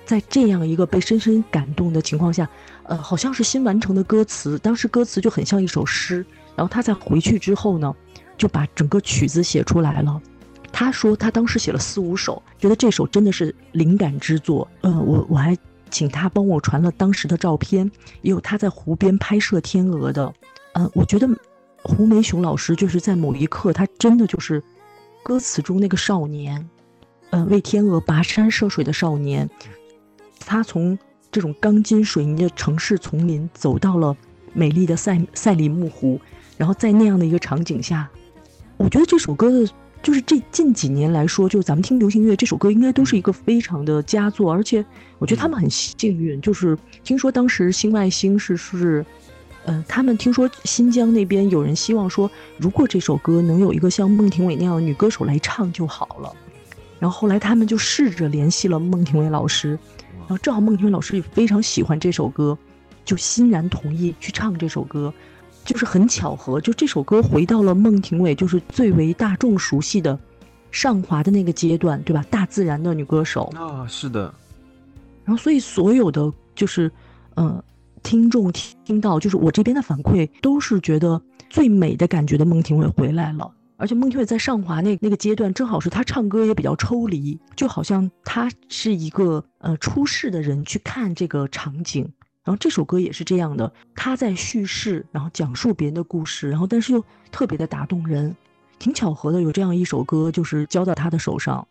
[0.06, 2.48] 在这样一个被深深感动的情况下，
[2.84, 6.26] 呃，好像是新完成的歌词，当时歌词就很像一首诗。
[6.56, 7.94] 然后他在回去之后呢，
[8.38, 10.22] 就把整个曲子写出来了。
[10.72, 14.66] 他说他当时写了四五首，觉得这首真的是灵感之作。
[14.80, 15.58] 呃，我我还
[15.96, 17.90] 请他帮我传了当时的照片，
[18.22, 20.34] 也有他在湖边拍摄天鹅的。
[20.74, 21.26] 呃，我觉得
[21.84, 24.62] 胡梅雄老师就是在某一刻，他真的就是
[25.24, 26.70] 歌词中那个少年，
[27.30, 29.50] 呃，为天鹅跋山涉水的少年。
[30.42, 31.00] 他从
[31.32, 34.18] 这种钢筋水泥的城市丛林走到了
[34.52, 36.20] 美丽的赛赛里木湖，
[36.58, 38.10] 然后在那样的一个场景下，
[38.76, 39.66] 我觉得这首歌的，
[40.06, 44.86] 就是这近几年来说，就咱们听流行乐，这首歌应该都是一个非常的佳作，而且
[45.18, 49.04] 我觉得他们很幸运，就是听说当时新外星是是，
[49.66, 52.30] 呃，他们听说新疆那边有人希望说，
[52.60, 56.32] 如果这首歌能有一个像孟庭苇那样的女歌手来唱就好了，
[57.00, 59.70] 然后后来他们就试着联系了孟庭苇老师。
[60.20, 62.56] 然后正好孟庭苇老师也非常喜欢这首歌，
[63.04, 65.12] 就欣然同意去唱这首歌，
[65.66, 70.18] 就是很巧合，就这首歌回到了孟庭苇就是最为大众熟悉的
[70.72, 72.24] 上华的那个阶段，对吧？
[72.30, 74.34] 大自然的女歌手啊，是的。
[75.24, 76.92] 然后所以所有的就是
[77.34, 77.64] 呃
[78.04, 78.52] 听众
[78.84, 83.52] 听到就是我这边的反馈都是觉得最美的感觉的孟庭苇回来了。
[83.78, 92.08] 而且孟庭苇在上华那那个阶段，正好是她唱歌也比较抽离，就好像她是一个呃出世的人去看这个场景。
[92.46, 98.34] 然后这首歌也是这样的，他在叙事，然后讲述别人的故事，然后但是又特别的打动人，
[98.80, 101.68] 挺巧合的，有这样一首歌就是交到他的手上。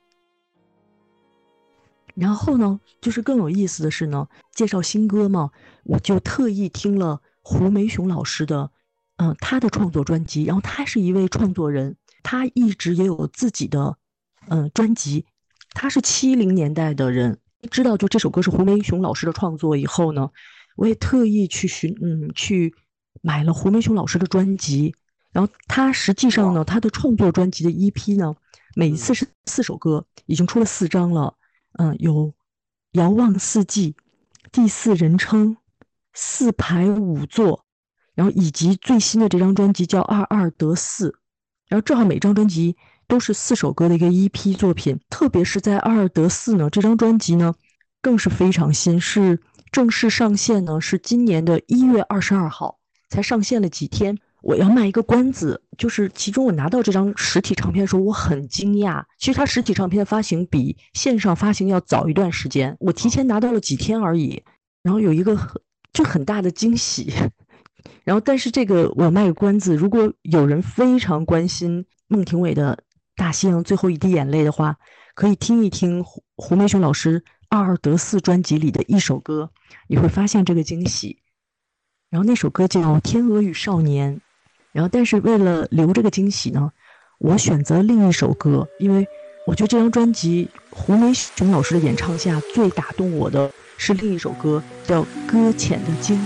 [2.15, 5.51] 然后呢，就是更有意思的是呢，介绍新歌嘛，
[5.85, 8.71] 我就特意听了胡梅雄老师的。
[9.17, 11.95] 嗯，他的创作专辑，然后他是一位创作人，
[12.25, 13.97] 他一直也有自己的
[14.49, 15.25] 嗯专辑。
[15.71, 17.39] 他是七零年代的人，
[17.71, 20.31] 知道就这首歌是胡梅雄老师的创作以后呢，
[20.75, 22.75] 我也特意去寻嗯去
[23.23, 24.95] 买了胡梅雄老师的专辑。
[25.33, 28.35] 然后他实际上呢，他的创作专辑的 EP 呢，
[28.77, 31.35] 每一次是四首歌，已经出了四张了。
[31.79, 32.27] 嗯，有
[32.93, 33.93] 《遥望四季》、
[34.53, 35.49] 《第四人称》、
[36.13, 37.59] 《四排五座》。
[38.15, 41.11] 然后以及最新的这张专辑叫《二二得四》，
[41.67, 42.77] 然后正好每张专辑
[43.09, 47.55] 都都是四首歌的一个 EP 作品，特别是在二二得四呢，这张专辑呢
[48.03, 49.41] 更是非常新，是
[49.71, 54.19] 正式上线呢是今年的一月二十二号才上线了几天。
[54.43, 59.03] 我要卖一个关子，就是其中我拿到这张实体唱片的时候，我很惊讶。
[59.19, 64.43] 其实它实体唱片的发行比线上发行要早一段时间，我提前拿到了几天而已。
[64.83, 65.61] 然后有一个很
[65.95, 67.11] 就很大的惊喜。
[68.05, 72.77] 然后，但是这个我卖个关子，如果有人非常关心孟庭苇的
[73.17, 74.77] 《大西洋最后一滴眼泪》的话，
[75.15, 77.21] 可以听一听胡胡梅雄老师
[77.55, 79.51] 《二二得四》专辑里的一首歌，
[79.87, 81.19] 你会发现这个惊喜。
[82.11, 84.17] 然后那首歌叫《天鹅与少年》。
[84.73, 86.73] 然后，但是为了留这个惊喜呢，
[87.19, 89.07] 我选择另一首歌，因为
[89.47, 96.19] 我觉得这张专辑胡梅雄老师的演唱下最打动我的是另一首歌，叫《搁浅的鲸》。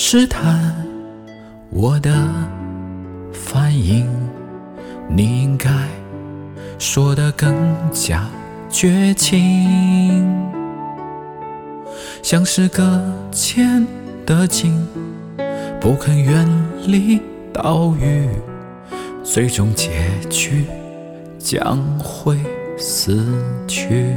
[0.00, 0.72] 试探
[1.70, 2.28] 我的
[3.32, 4.06] 反应。
[5.08, 5.68] 你应该
[6.78, 7.52] 说得更
[7.90, 8.24] 加
[8.70, 10.24] 绝情，
[12.22, 13.84] 像是搁浅
[14.24, 14.86] 的鲸，
[15.80, 16.48] 不肯远
[16.86, 17.20] 离
[17.52, 18.28] 岛屿，
[19.24, 19.90] 最终结
[20.30, 20.64] 局
[21.40, 22.38] 将会
[22.76, 23.26] 死
[23.66, 24.14] 去。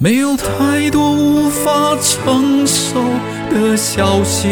[0.00, 3.02] 没有太多无法承受
[3.50, 4.46] 的消息。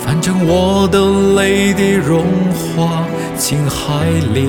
[0.00, 2.24] 反正我的泪滴融
[2.54, 3.04] 化
[3.36, 4.46] 进海里，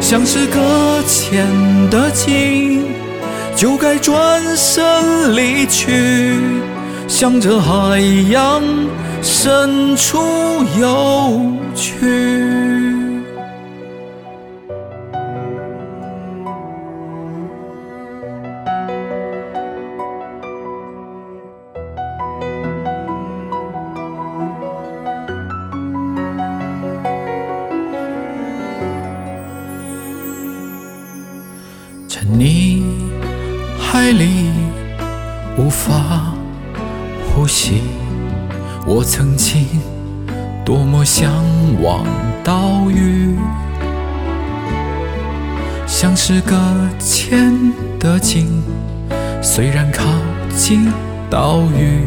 [0.00, 1.44] 像是搁浅
[1.90, 2.84] 的鲸，
[3.56, 6.36] 就该转身离去，
[7.08, 7.98] 向着海
[8.30, 8.62] 洋
[9.20, 10.16] 深处
[10.80, 11.42] 游
[11.74, 12.87] 去。
[32.30, 32.84] 你
[33.80, 34.50] 海里
[35.56, 36.34] 无法
[37.26, 37.80] 呼吸
[38.86, 39.66] 我曾经
[40.62, 41.32] 多么向
[41.82, 42.04] 往
[42.44, 43.34] 岛屿，
[45.86, 46.54] 像是搁
[46.98, 47.50] 浅
[47.98, 48.62] 的鲸，
[49.42, 50.04] 虽然靠
[50.54, 50.92] 近
[51.30, 52.06] 岛屿，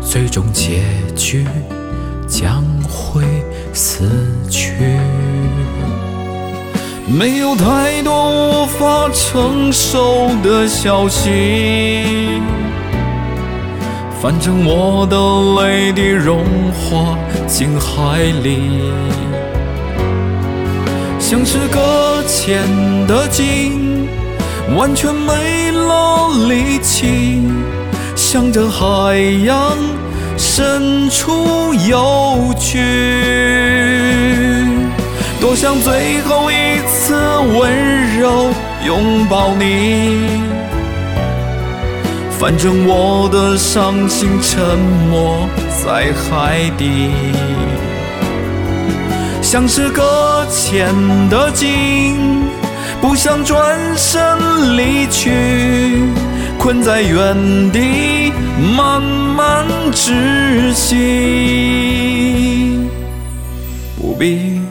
[0.00, 0.84] 最终结
[1.16, 1.44] 局
[2.28, 3.24] 将会
[3.72, 4.08] 死
[4.48, 4.72] 去。
[7.06, 12.40] 没有太多无法承受的消息。
[14.22, 18.80] 反正我的泪滴融化进海里，
[21.20, 22.62] 像是搁浅
[23.06, 24.08] 的鲸，
[24.74, 27.42] 完全没了力气，
[28.16, 29.76] 向着海洋
[30.38, 32.80] 深处游去。
[35.38, 36.54] 多想最后一
[37.04, 38.48] 次温柔
[38.86, 40.40] 拥抱你。
[42.38, 44.78] 反正我的伤心沉
[45.10, 45.46] 没
[45.84, 47.10] 在海底，
[49.42, 50.94] 像是搁浅
[51.28, 52.42] 的鲸，
[53.02, 54.38] 不想转身
[54.78, 56.08] 离去，
[56.58, 57.36] 困在原
[57.70, 58.32] 地
[58.74, 60.94] 慢慢窒息。
[64.00, 64.62] 不必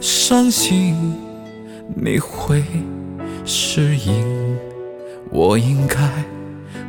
[0.00, 1.03] 伤心，
[2.04, 2.62] 你会
[3.46, 4.58] 适应，
[5.30, 5.96] 我应该。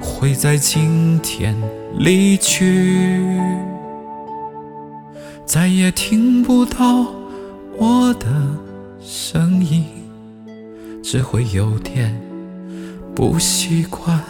[0.02, 1.56] 会在今天
[1.98, 3.26] 离去，
[5.46, 7.08] 再也听不到
[7.78, 8.28] 我的
[9.00, 9.86] 声音，
[11.02, 12.14] 只会有点
[13.16, 14.22] 不习惯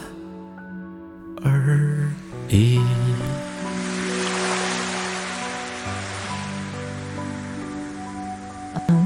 [1.43, 2.07] 而
[2.47, 2.79] 已。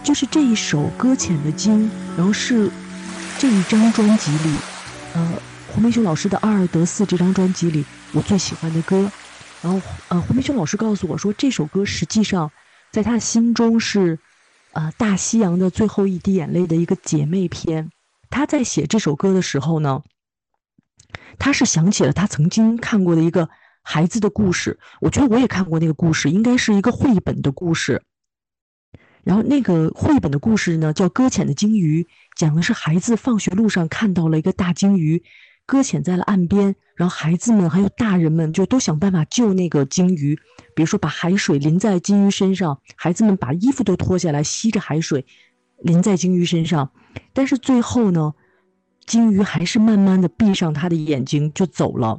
[0.09, 1.85] 就是这一首《搁浅的鲸》，
[2.17, 2.71] 然后是
[3.37, 4.55] 这一张专辑里，
[5.13, 5.33] 呃。
[5.67, 9.11] 胡梅雄老师的《二二得四》这张专辑里，我最喜欢的歌。
[9.61, 12.51] 然后，呃，胡梅雄老师告诉我说，这首歌实际上
[12.91, 14.17] 在他心中是，
[14.71, 17.91] 呃，《大西洋的最后一滴眼泪》的一个姐妹篇。
[18.31, 20.01] 他在写这首歌的时候呢，
[21.37, 23.47] 他是想起了他曾经看过的一个
[23.83, 24.79] 孩子的故事。
[25.01, 28.01] 我觉得我也看过那个故事，应该是一个绘本的故事。
[29.29, 32.01] 然后那个绘本的故事呢，叫《搁浅的鲸鱼》，
[32.35, 35.21] 讲的是孩子放学路上看到了一个大鲸鱼。
[35.67, 40.35] 搁浅在了岸边，然后孩子们还有大人们就都想办法救那个鲸鱼，
[40.73, 45.23] 比如说把海水淋在鲸鱼身上，孩子们把衣服都脱下来吸着海水
[45.83, 46.91] 淋在鲸鱼身上，
[47.31, 48.33] 但是最后呢，
[49.05, 52.17] 鲸鱼还是慢慢的闭上他的眼睛就走了。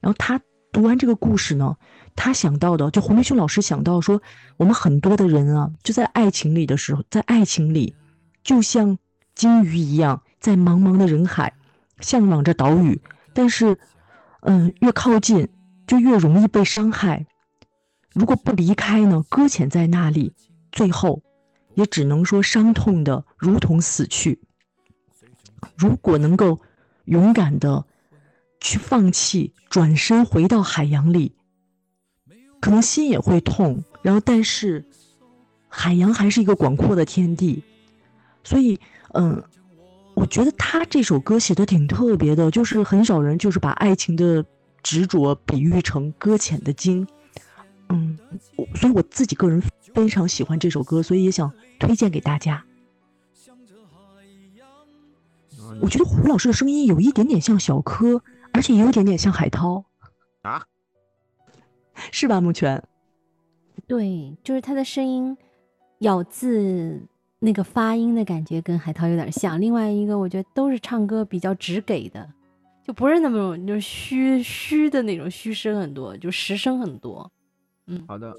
[0.00, 0.40] 然后他
[0.72, 1.76] 读完这个故事呢，
[2.18, 4.20] 他想到的就胡梅雄老师想到说，
[4.56, 7.94] 我们很多的人啊，就在爱情里的时候，在爱情里，
[8.42, 8.98] 就像
[9.36, 11.54] 金鱼一样，在茫茫的人海。
[12.00, 13.02] 向往着岛屿，
[13.34, 13.76] 但是，
[14.42, 15.48] 嗯，越靠近
[15.84, 17.26] 就越容易被伤害。
[18.14, 20.32] 如果不离开呢，搁浅在那里，
[20.70, 21.24] 最后
[21.74, 24.40] 也只能说伤痛的如同死去。
[25.76, 26.60] 如果能够
[27.06, 27.84] 勇敢的
[28.60, 31.34] 去放弃，转身回到海洋里，
[32.60, 33.82] 可能心也会痛。
[34.02, 34.84] 然后，但是
[35.68, 37.62] 海洋还是一个广阔的天地，
[38.42, 38.78] 所以，
[39.14, 39.42] 嗯。
[40.14, 44.44] 我觉得他这首歌写的挺特别的，就是很少人就是把爱情的
[44.82, 47.06] 执着比喻成搁浅的鲸，
[47.88, 48.18] 嗯，
[48.74, 49.62] 所以我自己个人
[49.94, 52.64] 非常喜欢这首歌，所以也想推荐给大家。
[55.80, 58.20] 我觉得胡老师的声音有一点点像小柯，
[58.52, 59.84] 而且有一点点像海涛
[60.42, 60.66] 啊，
[62.12, 62.40] 是吧？
[62.40, 62.82] 木泉，
[63.86, 65.36] 对，就是他的声音
[65.98, 67.00] 咬字。
[67.40, 72.28] 那个发音的感觉跟海涛有点像，另外一个我觉得都是唱歌比较直给的，
[72.84, 77.30] 就不是那么就是虚虚的那种虚声很多，就实声很多。
[77.86, 78.36] 嗯，好的。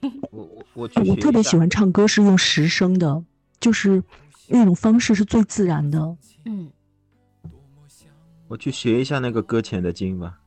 [0.30, 3.24] 我我我我特别喜欢唱歌是用实声的，
[3.58, 4.02] 就是
[4.48, 6.14] 那种方式是最自然的。
[6.44, 6.70] 嗯，
[8.46, 10.38] 我去学一下那个搁浅的鲸吧。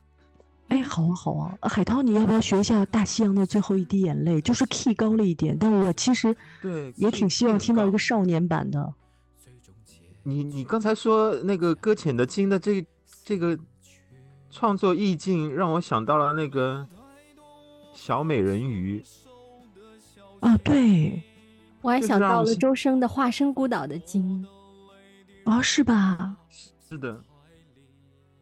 [0.70, 4.36] 哎，好啊，好啊，海涛，你要不要学一下《大西洋的最后一滴眼泪》？
[4.40, 8.94] 就是 key 高了一点，但我其实对也挺希望听到一个少年版的。
[10.22, 12.86] 你你刚才说那个搁浅的鲸的这
[13.24, 13.58] 这个
[14.50, 16.86] 创作意境，让我想到了那个
[17.92, 19.02] 小美人鱼。
[20.38, 21.20] 啊，对，
[21.82, 24.46] 我还想到了周深的《化身孤岛的鲸》。
[25.50, 26.36] 哦，是吧？
[26.88, 27.20] 是的。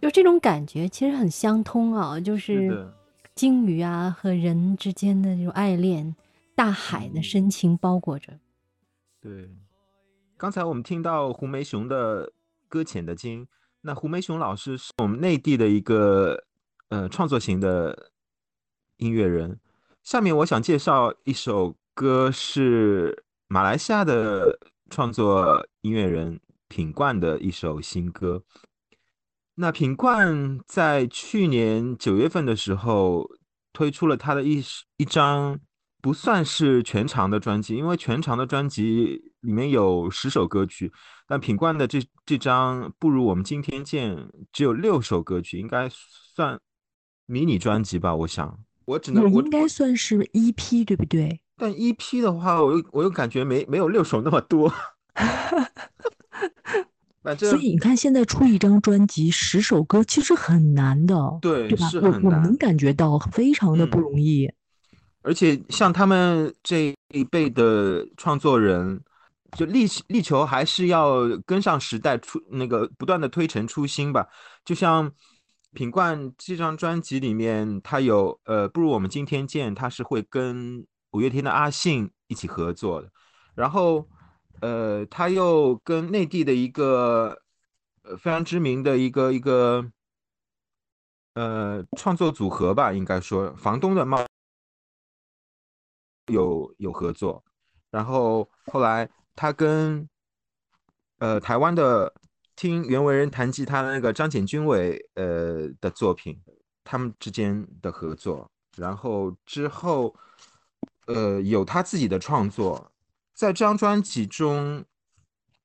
[0.01, 2.89] 就这种感觉其实很相通啊，就是
[3.35, 6.15] 鲸鱼啊和人之间的这种爱恋，
[6.55, 8.33] 大海的深情包裹着。
[9.21, 9.51] 对，
[10.37, 12.27] 刚才我们听到胡梅雄的
[12.69, 13.45] 《搁浅的鲸》，
[13.81, 16.45] 那胡梅雄老师是我们内地的一个
[16.89, 18.11] 呃创作型的
[18.99, 19.59] 音乐人。
[20.05, 26.39] 下面我想介绍一首歌，是马来西亚的创作音乐人
[26.69, 28.43] 品冠的一首新歌。
[29.61, 33.29] 那品冠在去年九月份的时候
[33.73, 34.63] 推出了他的一
[34.99, 35.59] 一张
[36.01, 40.93] 不算是全长的专辑，因为全长的专辑里面有十首歌曲，
[41.27, 46.61] 但品冠的这这张不如我们今天见只有六首歌曲，应该算
[47.27, 48.15] 迷你专辑吧？
[48.15, 51.41] 我想，我只能我应该算是 EP 对不对？
[51.57, 54.73] 但 EP 的话，我又我又感觉没没有六首那么多。
[57.37, 61.89] 所以你看，现在出一张专辑十首歌，其实很难的，对，对吧？
[61.89, 64.51] 是很难，能感觉到非常的不容易。
[65.23, 69.01] 而且像他们这一辈的创作人，
[69.57, 74.27] 就力力求还是要跟上时代，出那个不断的推陈出新吧。
[74.65, 75.11] 就像
[75.75, 83.11] 品冠这张专辑里面，他有呃，不如我们今天见，他是会跟五月天的阿信一起合作的，
[83.55, 84.07] 然后。
[84.61, 87.43] 呃，他又跟内地的一个
[88.03, 89.85] 呃非常知名的一个一个
[91.35, 94.27] 呃创作组合吧，应该说房东的猫
[96.27, 97.45] 有有合作，
[97.91, 100.09] 然后后来他跟
[101.19, 102.13] 呃台湾的
[102.57, 106.37] 听袁惟仁弹吉他的那个张简君伟呃的作品，
[106.83, 110.15] 他们之间的合作，然后之后
[111.07, 112.91] 呃有他自己的创作。
[113.39, 114.85] 在这张专辑中，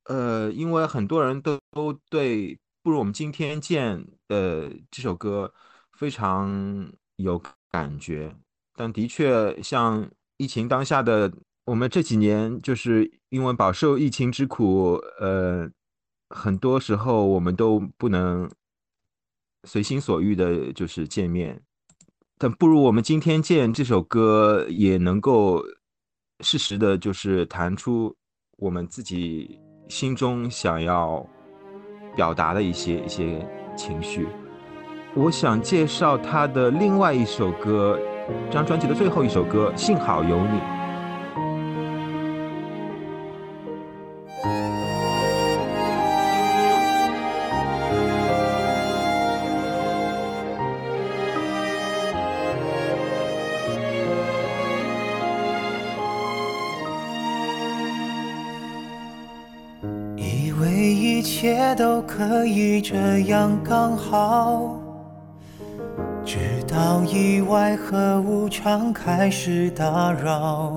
[0.03, 1.59] 呃，因为很多人都
[2.07, 5.51] 对不如我们今天见的这首歌
[5.91, 8.35] 非常有感觉，
[8.75, 10.07] 但的确像
[10.37, 11.33] 疫情当下的
[11.65, 15.67] 我们这几年，就是因为饱受疫情之苦，呃，
[16.29, 18.47] 很多时候我们都不能
[19.63, 21.59] 随心所欲的，就是见面。
[22.37, 25.65] 但不如我们今天见这首歌也能够。
[26.43, 28.13] 适时的，就是弹出
[28.57, 31.25] 我们自己心中想要
[32.15, 34.27] 表达的一些一些情绪。
[35.15, 37.97] 我想介绍他的另外一首歌，
[38.49, 40.59] 这张专辑的最后一首歌《幸好有你》。
[62.15, 64.77] 可以这样刚好，
[66.23, 66.37] 直
[66.67, 70.73] 到意外和无常开始打扰，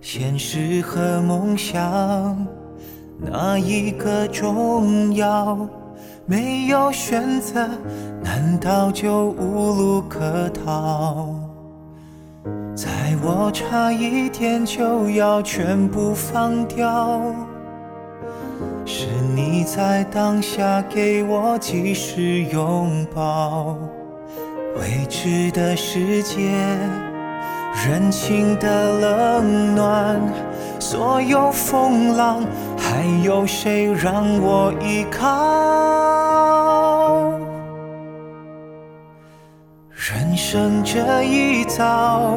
[0.00, 2.46] 现实和梦想
[3.18, 5.68] 哪一个重要？
[6.26, 7.68] 没有选择，
[8.22, 11.34] 难道就无路可逃？
[12.76, 12.88] 在
[13.20, 17.20] 我差一点就要全部放掉，
[19.64, 23.76] 在当下给我及时拥抱。
[24.76, 26.50] 未知的世界，
[27.86, 30.20] 人情的冷暖，
[30.78, 32.44] 所有风浪，
[32.76, 35.32] 还有谁让我依靠？
[39.90, 42.34] 人生这一遭，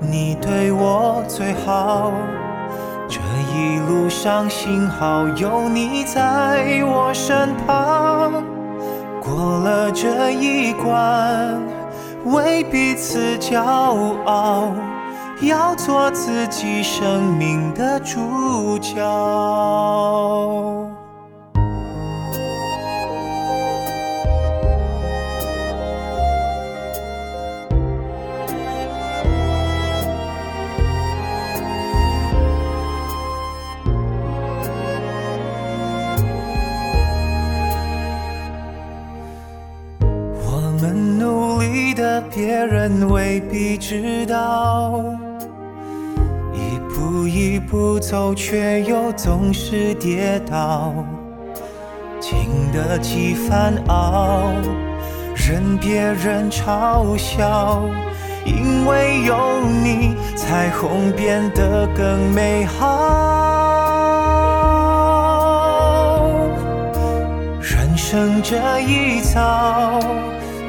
[0.00, 2.12] 你对我最好。
[3.54, 8.42] 一路上幸好有你在我身旁，
[9.22, 11.62] 过了这一关，
[12.24, 13.62] 为彼此骄
[14.24, 14.72] 傲，
[15.40, 19.00] 要做自己生命的主角。
[41.94, 45.02] 的，别人未必知道。
[46.52, 50.92] 一步一步走，却又总是跌倒。
[52.20, 52.36] 经
[52.72, 54.42] 得起烦恼，
[55.34, 57.82] 任别人嘲笑，
[58.44, 59.36] 因为有
[59.82, 63.04] 你，彩虹变得更美好。
[67.60, 70.00] 人生这一遭，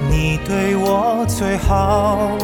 [0.09, 2.37] 你对我最好。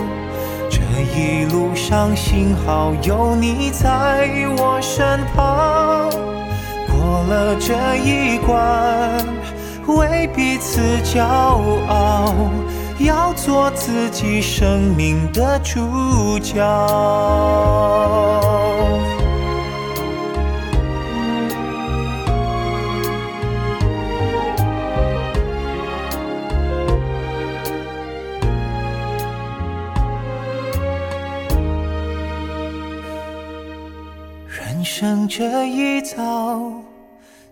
[0.69, 0.79] 这
[1.15, 6.09] 一路上幸好有你在我身旁，
[6.87, 9.25] 过了这一关，
[9.87, 11.23] 为彼此骄
[11.87, 12.33] 傲，
[12.99, 16.61] 要做自己生命的主角。
[35.01, 36.15] 人生这一遭，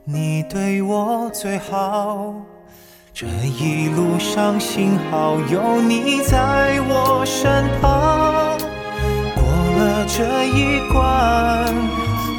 [0.04, 2.36] 你对我最好。
[3.12, 8.56] 这一路上幸好有你在我身旁，
[9.34, 9.44] 过
[9.80, 11.74] 了这一关，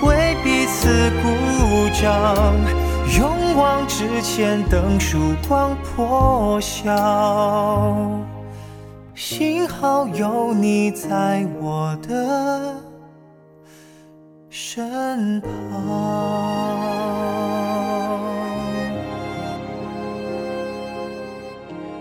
[0.04, 1.26] 为彼此鼓
[2.00, 2.54] 掌，
[3.18, 6.88] 勇往直前，等曙光破晓。
[9.16, 12.76] 幸好有你在我的
[14.52, 15.50] 身旁。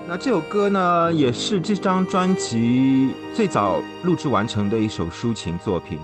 [0.08, 6.00] 那这首歌呢，也是这张专辑最早录制完成的一首抒情作品。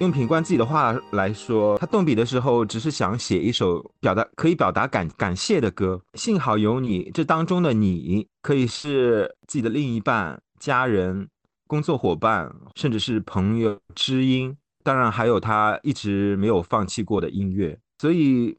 [0.00, 5.98] 用品冠自己的话来说，他动笔的时候只是想写一首表达可以表达感感谢的歌。
[6.12, 11.26] 幸好有你，这当中的你可以是自己的另一半、家人、
[11.66, 14.54] 工作伙伴，甚至是朋友、知音。
[14.88, 17.78] 当然还有他一直没有放弃过的音乐。
[17.98, 18.56] 所以，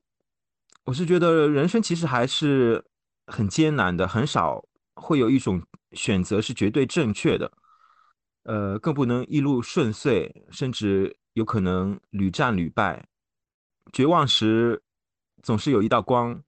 [0.83, 2.85] 我是觉得人生其实还是
[3.25, 4.63] 很艰难的，很少
[4.93, 5.59] 会有一种
[5.93, 7.51] 选择是绝对正确的。
[8.43, 13.07] 呃，更不能一路顺遂，甚至有可能屡战屡败。
[13.91, 14.79] 绝望时，
[15.41, 16.39] 总是有一道光，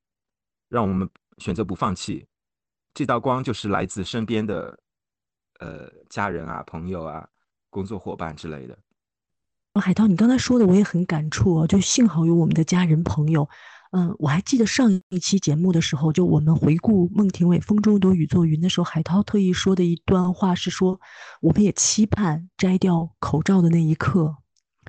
[0.69, 1.09] 让我们
[1.39, 2.27] 选择不放弃。
[2.93, 4.77] 这道光就是来自身边的，
[5.59, 7.27] 呃，家人啊、朋友啊、
[7.71, 8.77] 工作伙伴之类的。
[9.79, 13.47] 海涛，你刚才说的我也很感触哦，就幸好有我们的家人朋友。
[13.91, 20.99] 嗯，我还记得上一期节目的时候，就我们回顾孟庭苇《风中朵雨做云》的时候，海涛特意说的一段话是说，
[21.41, 24.35] 我们也期盼摘掉口罩的那一刻。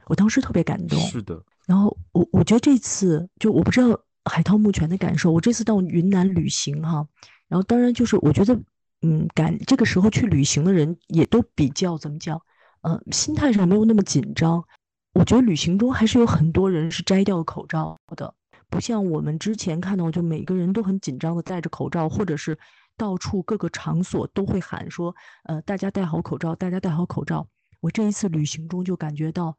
[0.07, 0.99] 我当时特别感动。
[1.01, 1.43] 是的。
[1.67, 7.07] 然后我我觉得这次就我不知道海涛目前的感受，我这次到云南旅行哈，
[7.49, 8.61] 然后当然就是我觉得，
[9.01, 12.41] 嗯，感这个时候去旅行的人也都比较怎么讲，
[12.83, 14.63] 呃，心态上没有那么紧张。
[15.15, 18.35] 我觉得旅行中还是有很多人是摘掉口罩的。
[18.69, 22.59] 不像我们之前看到，就每个人都很紧张的戴着口罩，或者是
[22.97, 25.15] 到处各个场所都会喊说
[25.45, 27.47] ：“呃，大家戴好口罩，大家戴好口罩。”
[27.81, 29.57] 我这一次旅行中就感觉到，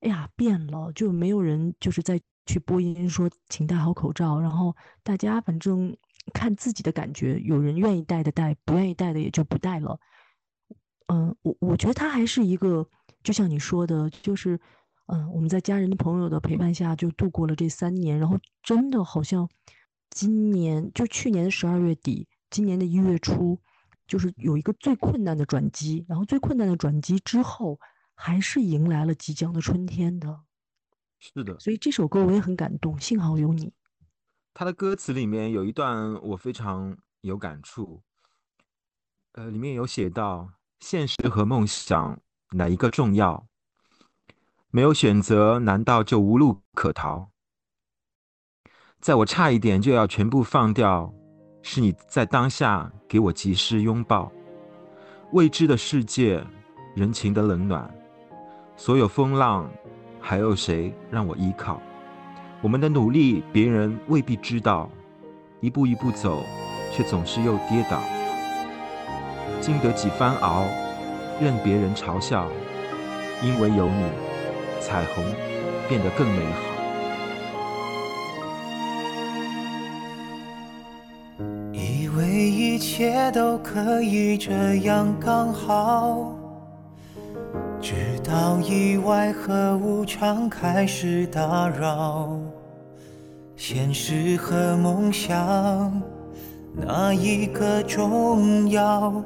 [0.00, 5.96] 哎呀，变了，就没有人就是在去播音说请戴好口罩，然后大家反正
[6.32, 9.98] 看自己的感觉，有人愿意戴的戴，不愿意戴的也就不戴了。
[11.06, 12.88] 嗯，我我觉得他还是一个，
[13.22, 14.58] 就像你说的，就是
[15.06, 19.48] 嗯，我们在家人的朋友的陪伴下就度过了这三年，然后真的好像
[20.10, 23.60] 今年就去年的十二月底，今年的一月初，
[24.06, 27.78] 就是有一个最困难的转机，然后最困难的转机之后，
[28.14, 30.40] 还是迎来了即将的春天的。
[31.18, 33.72] 是的，所以这首歌我也很感动，幸好有你。
[34.52, 38.02] 他的歌词里面有一段我非常有感触，
[39.32, 42.18] 呃，里面有写到：现实和梦想
[42.52, 43.46] 哪一个重要？
[44.70, 47.28] 没有选择，难道就无路可逃？
[49.00, 51.12] 在我差一点就要全部放掉，
[51.62, 54.32] 是你在当下给我及时拥抱。
[55.32, 56.44] 未知的世界，
[56.94, 57.92] 人情的冷暖，
[58.76, 59.70] 所有风浪，
[60.20, 61.80] 还有谁让我依靠？
[62.62, 64.90] 我们的努力，别人未必知道，
[65.60, 66.42] 一步一步走，
[66.92, 68.00] 却总是又跌倒。
[69.64, 70.66] 经得几番熬，
[71.40, 72.48] 任别人嘲笑，
[73.42, 74.04] 因为有你，
[74.78, 75.24] 彩虹
[75.88, 76.60] 变得更美好。
[81.72, 86.36] 以为一切都可以这样刚好，
[87.80, 92.38] 直到意外和无常开始打扰。
[93.56, 96.02] 现实和梦想，
[96.74, 99.24] 哪一个重要？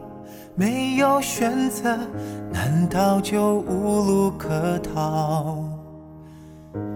[0.58, 1.96] 没有选择，
[2.52, 5.62] 难道就无路可逃？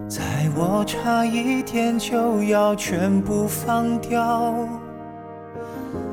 [0.08, 0.20] 在
[0.56, 4.52] 我差一点就要全部放掉，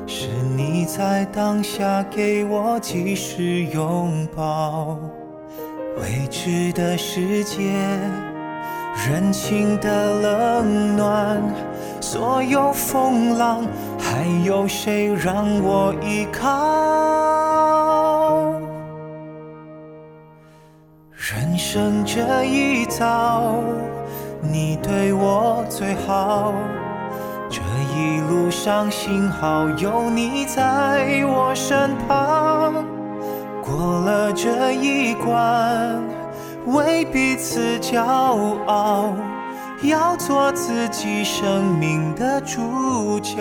[0.06, 4.96] 是你在当下给我及时拥抱。
[5.98, 7.72] 未知的世界，
[9.08, 11.42] 人情的冷暖，
[12.00, 13.66] 所有风浪，
[13.98, 16.99] 还有谁让我依靠？
[21.72, 23.54] 生这一遭，
[24.42, 26.52] 你对我最好。
[27.48, 27.60] 这
[27.94, 32.84] 一路上，幸好有你在我身旁。
[33.62, 36.02] 过了这一关，
[36.66, 38.02] 为彼此骄
[38.66, 39.14] 傲，
[39.84, 43.38] 要做自己生命的主角。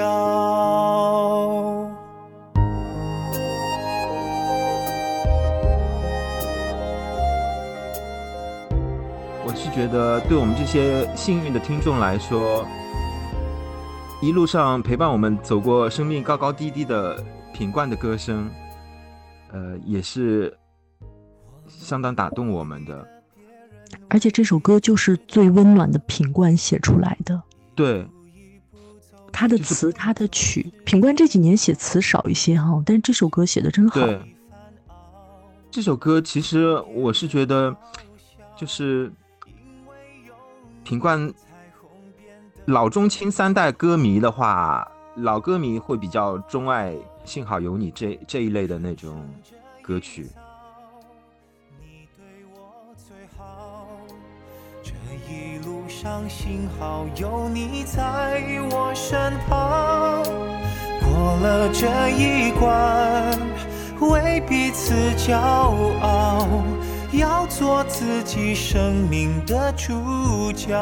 [9.60, 12.66] 是觉得，对我们这些幸运的听众来说，
[14.22, 17.22] 一路上陪伴我们走过生命高高低低的
[17.54, 18.50] 品冠的歌声，
[19.52, 20.58] 呃，也是
[21.68, 23.06] 相当打动我们的。
[24.08, 27.42] 而且这首歌就是最温暖的品冠写出来的，
[27.76, 28.08] 对，
[29.32, 30.72] 他的词，他的曲。
[30.86, 34.00] 品冠这几年写词少一些哈，但是这首歌写的真好。
[34.00, 34.22] 对，
[35.70, 37.76] 这首歌其实我是觉得，
[38.56, 39.12] 就是
[40.90, 41.32] 品冠
[42.66, 49.24] 老中青三代歌迷的话，老歌迷会比较钟爱《幸好有你》这这一类的那种
[49.84, 50.28] 歌曲。
[54.82, 54.92] 这
[55.32, 60.24] 一路上，幸好有你在我身旁。
[61.04, 63.38] 过了这一关，
[64.10, 65.38] 为彼此骄
[66.02, 66.48] 傲，
[67.12, 70.76] 要做自己生命的主角。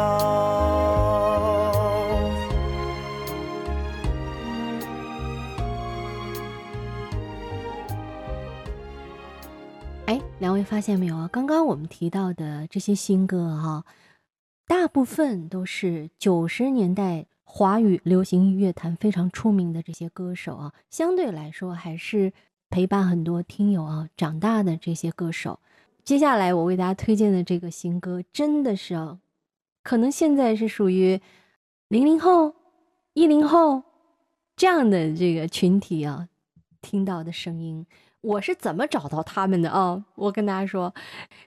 [10.06, 11.30] 哎，两位发现没有啊？
[11.32, 13.86] 刚刚我们提到的这些新歌哈、
[14.68, 22.34] 大部分都是九十年代华语流行乐坛非常出名的这些歌手啊，相对来说还是
[22.70, 25.62] 陪伴很多听友啊长大的这些歌手。
[26.08, 29.20] 接下来我为大家推荐的这个新歌，真的是啊，
[29.84, 31.20] 可能现在是属于
[31.90, 32.56] 零零后、
[33.14, 33.84] 一零后
[34.56, 36.30] 这样的这个群体啊
[36.82, 37.86] 听到的声音。
[38.22, 40.06] 我是怎么找到他们的啊？
[40.16, 40.94] 我跟大家说，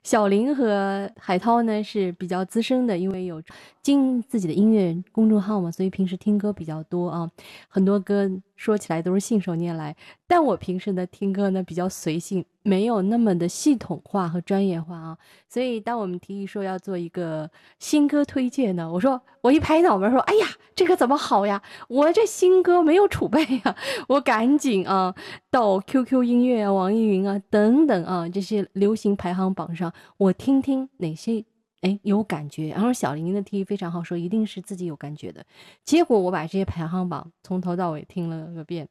[0.02, 3.42] 小林和海涛呢是比较资深的，因为有
[3.82, 7.30] 经自己的音乐公众号嘛，所以平时听歌比较多啊。
[7.68, 8.30] 很多歌
[8.60, 9.96] 说起来都是信手拈来，
[10.26, 15.16] 但我平时呢听歌呢比较随性，没有那么的系统化和专业化啊。
[15.48, 21.62] 所以当我们提议说要做一个新歌推荐呢，我说我一拍脑门说，哎呀，这个怎么好呀？
[21.88, 23.74] 我这新歌没有储备呀，
[24.08, 25.14] 我赶紧啊
[25.50, 31.42] 到 QQ 音乐啊、网易云啊等等啊这些流行排行榜上，我听听哪些
[31.80, 35.44] 哎有感觉，然后小林的提议非常好，说一定是自己有感觉的。
[35.84, 38.88] 结果我把这些排行榜从头到尾听了个遍，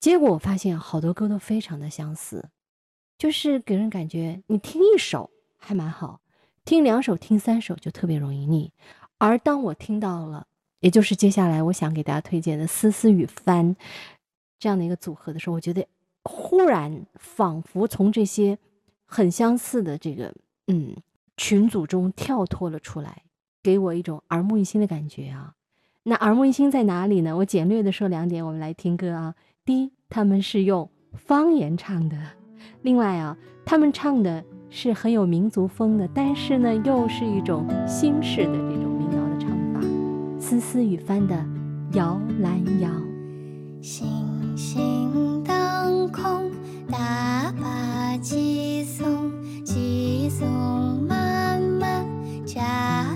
[0.00, 2.48] 结果我发现好多歌都非常的相似，
[3.18, 6.20] 就是给人感觉你听一首还蛮好，
[6.64, 8.72] 听两首、听三首就特别容易腻。
[9.18, 10.46] 而当我听到了，
[10.80, 13.76] 也就是接下来我想给大家推荐的思思与帆
[14.58, 15.86] 这样的一个组合的时候，我觉得
[16.22, 18.56] 忽然仿佛从这些
[19.04, 20.32] 很相似的这个
[20.68, 20.96] 嗯
[21.38, 23.22] 群组中跳脱了出来，
[23.62, 25.54] 给我一种耳目一新的感觉啊。
[26.02, 27.36] 那耳目一新在哪里呢？
[27.36, 29.34] 我简略的说两点，我们来听歌啊。
[29.64, 32.16] 第一，他们是用方言唱的；
[32.82, 39.80] 另外啊，他们唱的是很有民族风的，但是呢，又是一种新式的这种民谣的唱法。
[40.40, 41.36] 丝丝雨帆的
[41.96, 42.90] 《摇篮摇》。
[43.82, 44.08] 星
[44.56, 46.50] 星当空，
[46.90, 49.30] 大把寄送，
[49.62, 50.48] 寄送
[51.06, 51.17] 满满，
[52.58, 53.07] 家。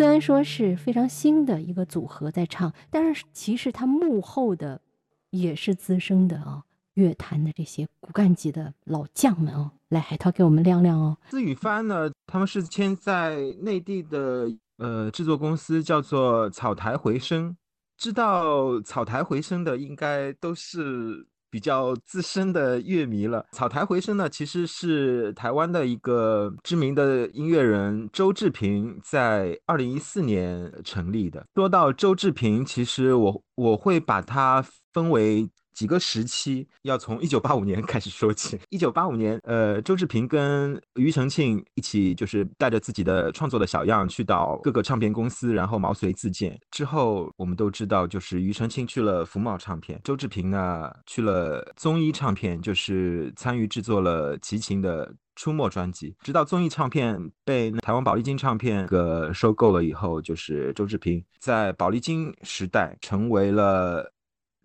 [0.00, 4.80] 虽然说是非常新的一个组合在唱，但是其实它幕后的
[5.28, 6.62] 也是资深的啊，
[6.94, 9.72] 乐坛的这些骨干级的老将们哦。
[9.90, 11.18] 来，海涛给我们亮亮哦。
[11.28, 17.54] 思雨帆呢，他们是签在内地的呃制作公司，叫做草台回声。
[17.98, 23.44] 知道草台回声的，应该都是比较资深的乐迷了。
[23.52, 31.44] 草台回声呢，其实是台湾的一个知名的音乐人周志平在二零一四年成立的。
[31.54, 35.48] 说到周志平，其实我我会把他分为。
[35.80, 38.60] 几个时期要从一九八五年 开始说起。
[38.68, 46.60] 一九八五年，呃，周志平跟庾澄庆一起，就是带着自己的创作的小样去到各个唱片公司，然后毛遂自荐。
[46.70, 55.10] 之后我们都知道，就是庾澄庆去了福茂唱片，周志平呢去了综艺唱片，就是参与制作了齐秦的。
[55.36, 64.12] 出没专辑，直到综艺唱片被台湾宝丽金唱片个收购了以后，就是周志平在宝丽金时代成为了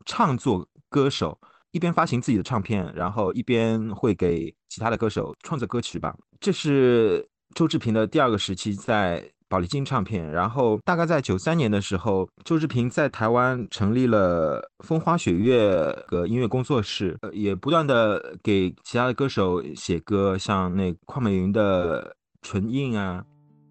[0.05, 1.37] 唱作歌手，
[1.71, 6.15] 一边发行自己的唱片，然后一边会给其他的歌手创作歌曲吧。
[6.39, 10.25] 这是周志平的第二个时期，在宝丽金唱片。
[10.31, 22.03] 然后大概在九三年的时候，周志平在台湾成立了风花雪月个音乐工作室，也不断的给其他的歌手写歌，像那邝美云的
[22.41, 23.21] 《唇印》啊。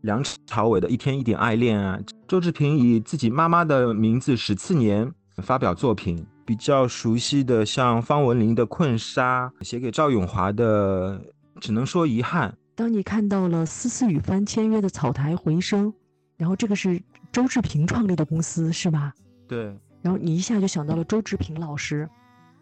[0.03, 1.99] 梁朝伟的一天一点爱恋啊，
[2.29, 11.21] 周志平以自己妈妈的名字史次年发表作品，比较熟悉的像方文琳的《困沙》，写给赵永华的
[11.61, 12.57] 只能说遗憾。
[12.75, 15.93] 当你看到了思思与帆签约的草台回声，
[16.37, 17.01] 然后这个是
[17.33, 19.13] 周志平创立的公司是吧？
[19.47, 19.65] 对，
[20.03, 22.09] 然后你一下就想到了周志平老师。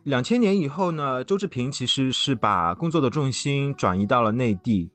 [0.05, 4.91] 两千年以后呢，周志平其实是把工作的重心转移到了内地，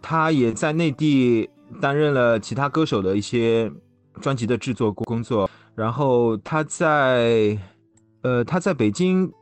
[0.00, 1.48] 他也在内地
[1.80, 3.72] 担任了其他歌手的一些
[4.20, 7.58] 专辑的制作工作，然后他在
[8.24, 9.32] 呃他在北京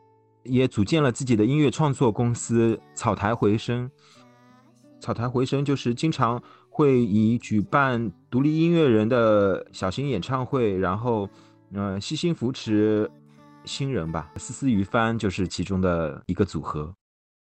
[0.42, 3.90] 也组建了自己的音乐创作公司草台回声。
[5.00, 11.26] 草台回声就是经常会以举办独立音乐人的小型演唱会，然后
[11.72, 13.10] 呃悉心扶持。
[13.64, 16.92] 新人吧，思思雨帆就是其中的一个组合。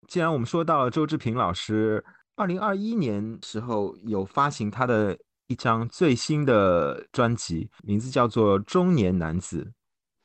[0.08, 2.02] 既然我们说到了周志平老师，
[2.38, 5.18] 二零二一年时候有发行他的
[5.48, 9.62] 一张最新的专辑，名字叫做《中年男子》。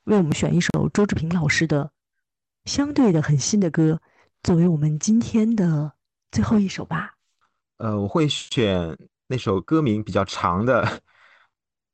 [0.05, 1.91] 为我们选一首周志平老师的
[2.65, 4.01] 相对的很新的歌，
[4.43, 5.93] 作为我们今天的
[6.31, 7.15] 最后一首吧。
[7.79, 8.97] 呃，我会选
[9.29, 10.85] 那首歌名比较长的《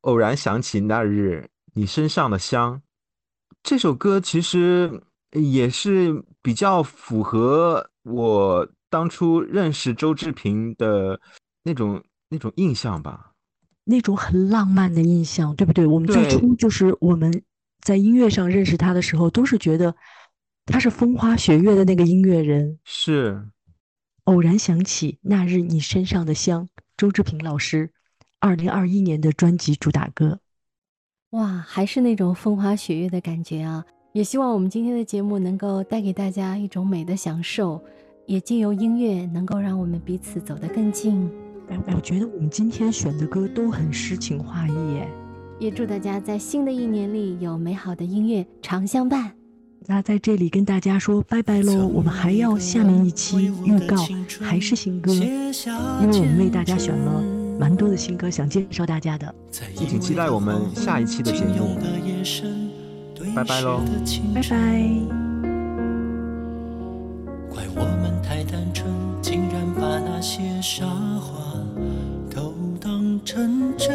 [0.03, 2.77] 偶然想起那日你身上的香》。
[3.62, 5.03] 这首歌其实
[5.33, 11.20] 也是比较符合我当初认识周志平的
[11.65, 13.33] 那种那种印象吧，
[13.85, 15.85] 那种很浪漫的印象，对不对？
[15.85, 17.43] 我们最初就是我们
[17.87, 19.95] 在音乐上认识他的时候，都是觉得
[20.65, 22.81] 他是风花雪月的那个音乐人。
[22.83, 23.47] 是，
[24.25, 27.93] 偶然想起那日你身上的香，周志平老师，
[28.41, 30.41] 二零二一年的专辑主打歌。
[31.31, 33.85] 哇，还是那种风花雪月的感觉啊！
[34.13, 37.81] 也希望我们今天的节目能够带给大家一种美的享受，
[38.27, 41.31] 也借由音乐能够让我们彼此走得更近。
[41.69, 45.09] 哎，我觉得我们今天选的歌都很诗情画意耶。
[45.59, 49.33] 也祝大家在新的一年里有美好的音乐常相伴。
[49.87, 51.87] 那在这里跟大家说拜拜喽！
[51.87, 53.97] 我们还要下面一期预告，
[54.41, 55.20] 还是新歌，因
[56.11, 57.23] 为我们为大家选了。
[57.59, 59.35] 蛮多的新歌想介绍大家的，
[59.74, 61.78] 敬请期待我们下一期的节目，
[63.35, 63.81] 拜拜喽，
[64.35, 64.83] 拜拜。
[67.49, 68.93] 怪我们太单纯，
[69.23, 71.55] 竟然把那些傻话
[72.31, 73.95] 都当真真，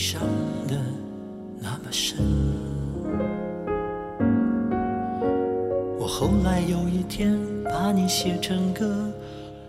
[0.00, 0.22] 伤
[0.66, 0.78] 的
[1.60, 2.16] 那么深。
[5.98, 9.06] 我后来有一天把你写成歌。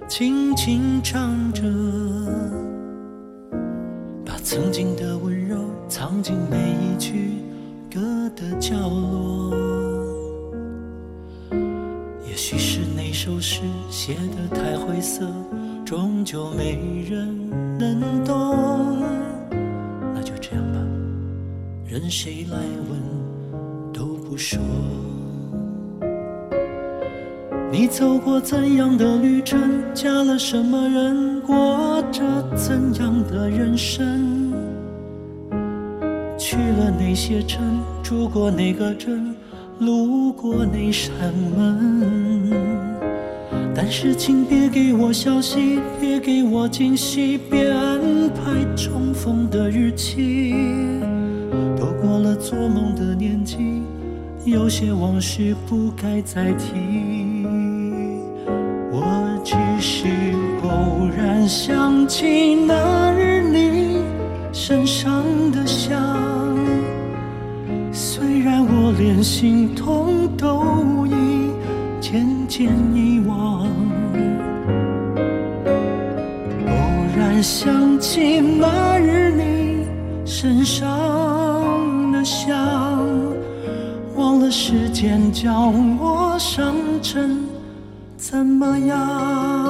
[0.07, 1.63] 轻轻唱着，
[4.25, 7.35] 把曾经的温柔藏进每一句
[7.93, 9.55] 歌的角落。
[12.27, 15.25] 也许是那首诗写得太晦涩，
[15.85, 19.20] 终究没人能懂。
[21.91, 22.57] 任谁来
[22.89, 24.57] 问都不说。
[27.69, 29.59] 你走过怎样的旅程，
[29.93, 32.23] 嫁了什么人，过着
[32.55, 34.53] 怎样的人生？
[36.37, 37.61] 去了哪些城，
[38.01, 39.35] 住过哪个镇，
[39.79, 41.11] 路过哪扇
[41.57, 42.53] 门？
[43.75, 47.99] 但是请别给我消息，别给我惊喜，别安
[48.29, 50.55] 排重逢的日期。
[52.01, 53.83] 过了做梦的年纪，
[54.43, 57.45] 有些往事不该再提。
[58.91, 60.07] 我只是
[60.63, 64.01] 偶然想起那日你
[64.51, 65.95] 身上的香，
[67.91, 71.51] 虽然我连心痛都已
[72.01, 73.67] 渐渐遗忘。
[76.65, 76.73] 偶
[77.15, 79.85] 然想起那日你
[80.25, 80.89] 身上
[82.23, 82.57] 想，
[84.15, 87.39] 忘了时间教我伤成。
[88.17, 89.60] 怎么样？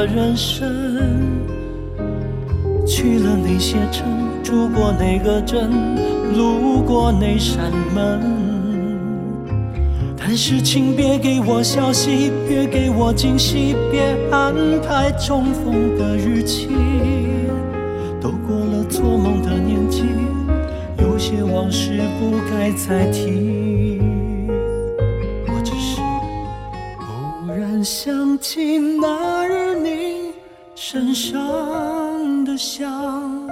[0.00, 0.66] 的人生？
[2.86, 4.08] 去了哪些城，
[4.42, 5.70] 住过哪个镇，
[6.34, 8.18] 路过哪扇门？
[10.16, 16.68] 但是请别给我消息，别给我惊喜，别安排重逢的日期。
[18.22, 20.04] 都过了做梦的年纪，
[20.96, 24.00] 有些往事不该再提。
[25.46, 26.00] 我只是
[27.02, 29.39] 偶然想起那
[30.92, 33.48] 身上的香，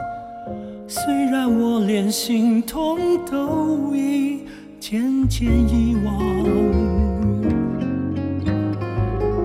[0.88, 4.40] 虽然我连心痛都已
[4.80, 6.16] 渐渐遗忘。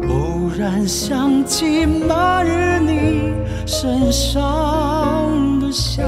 [0.10, 3.32] 偶然想起那日你
[3.68, 6.03] 身上的香，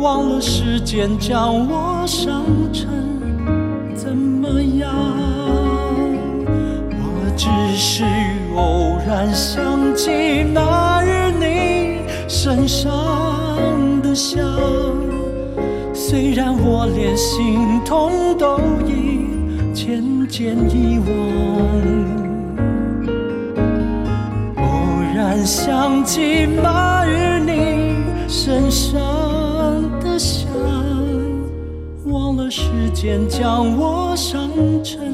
[0.00, 2.88] 忘了时间将我伤成
[3.92, 4.88] 怎么样。
[6.94, 8.04] 我只是
[8.54, 11.98] 偶然想起那日你
[12.28, 12.88] 身上
[14.00, 14.38] 的香，
[15.92, 19.26] 虽然我连心痛都已
[19.74, 21.08] 渐渐遗忘。
[24.56, 24.62] 偶
[25.16, 27.96] 然想起那日你
[28.28, 29.00] 身上
[29.98, 30.46] 的香，
[32.04, 34.48] 忘了时间将我伤
[34.84, 35.07] 成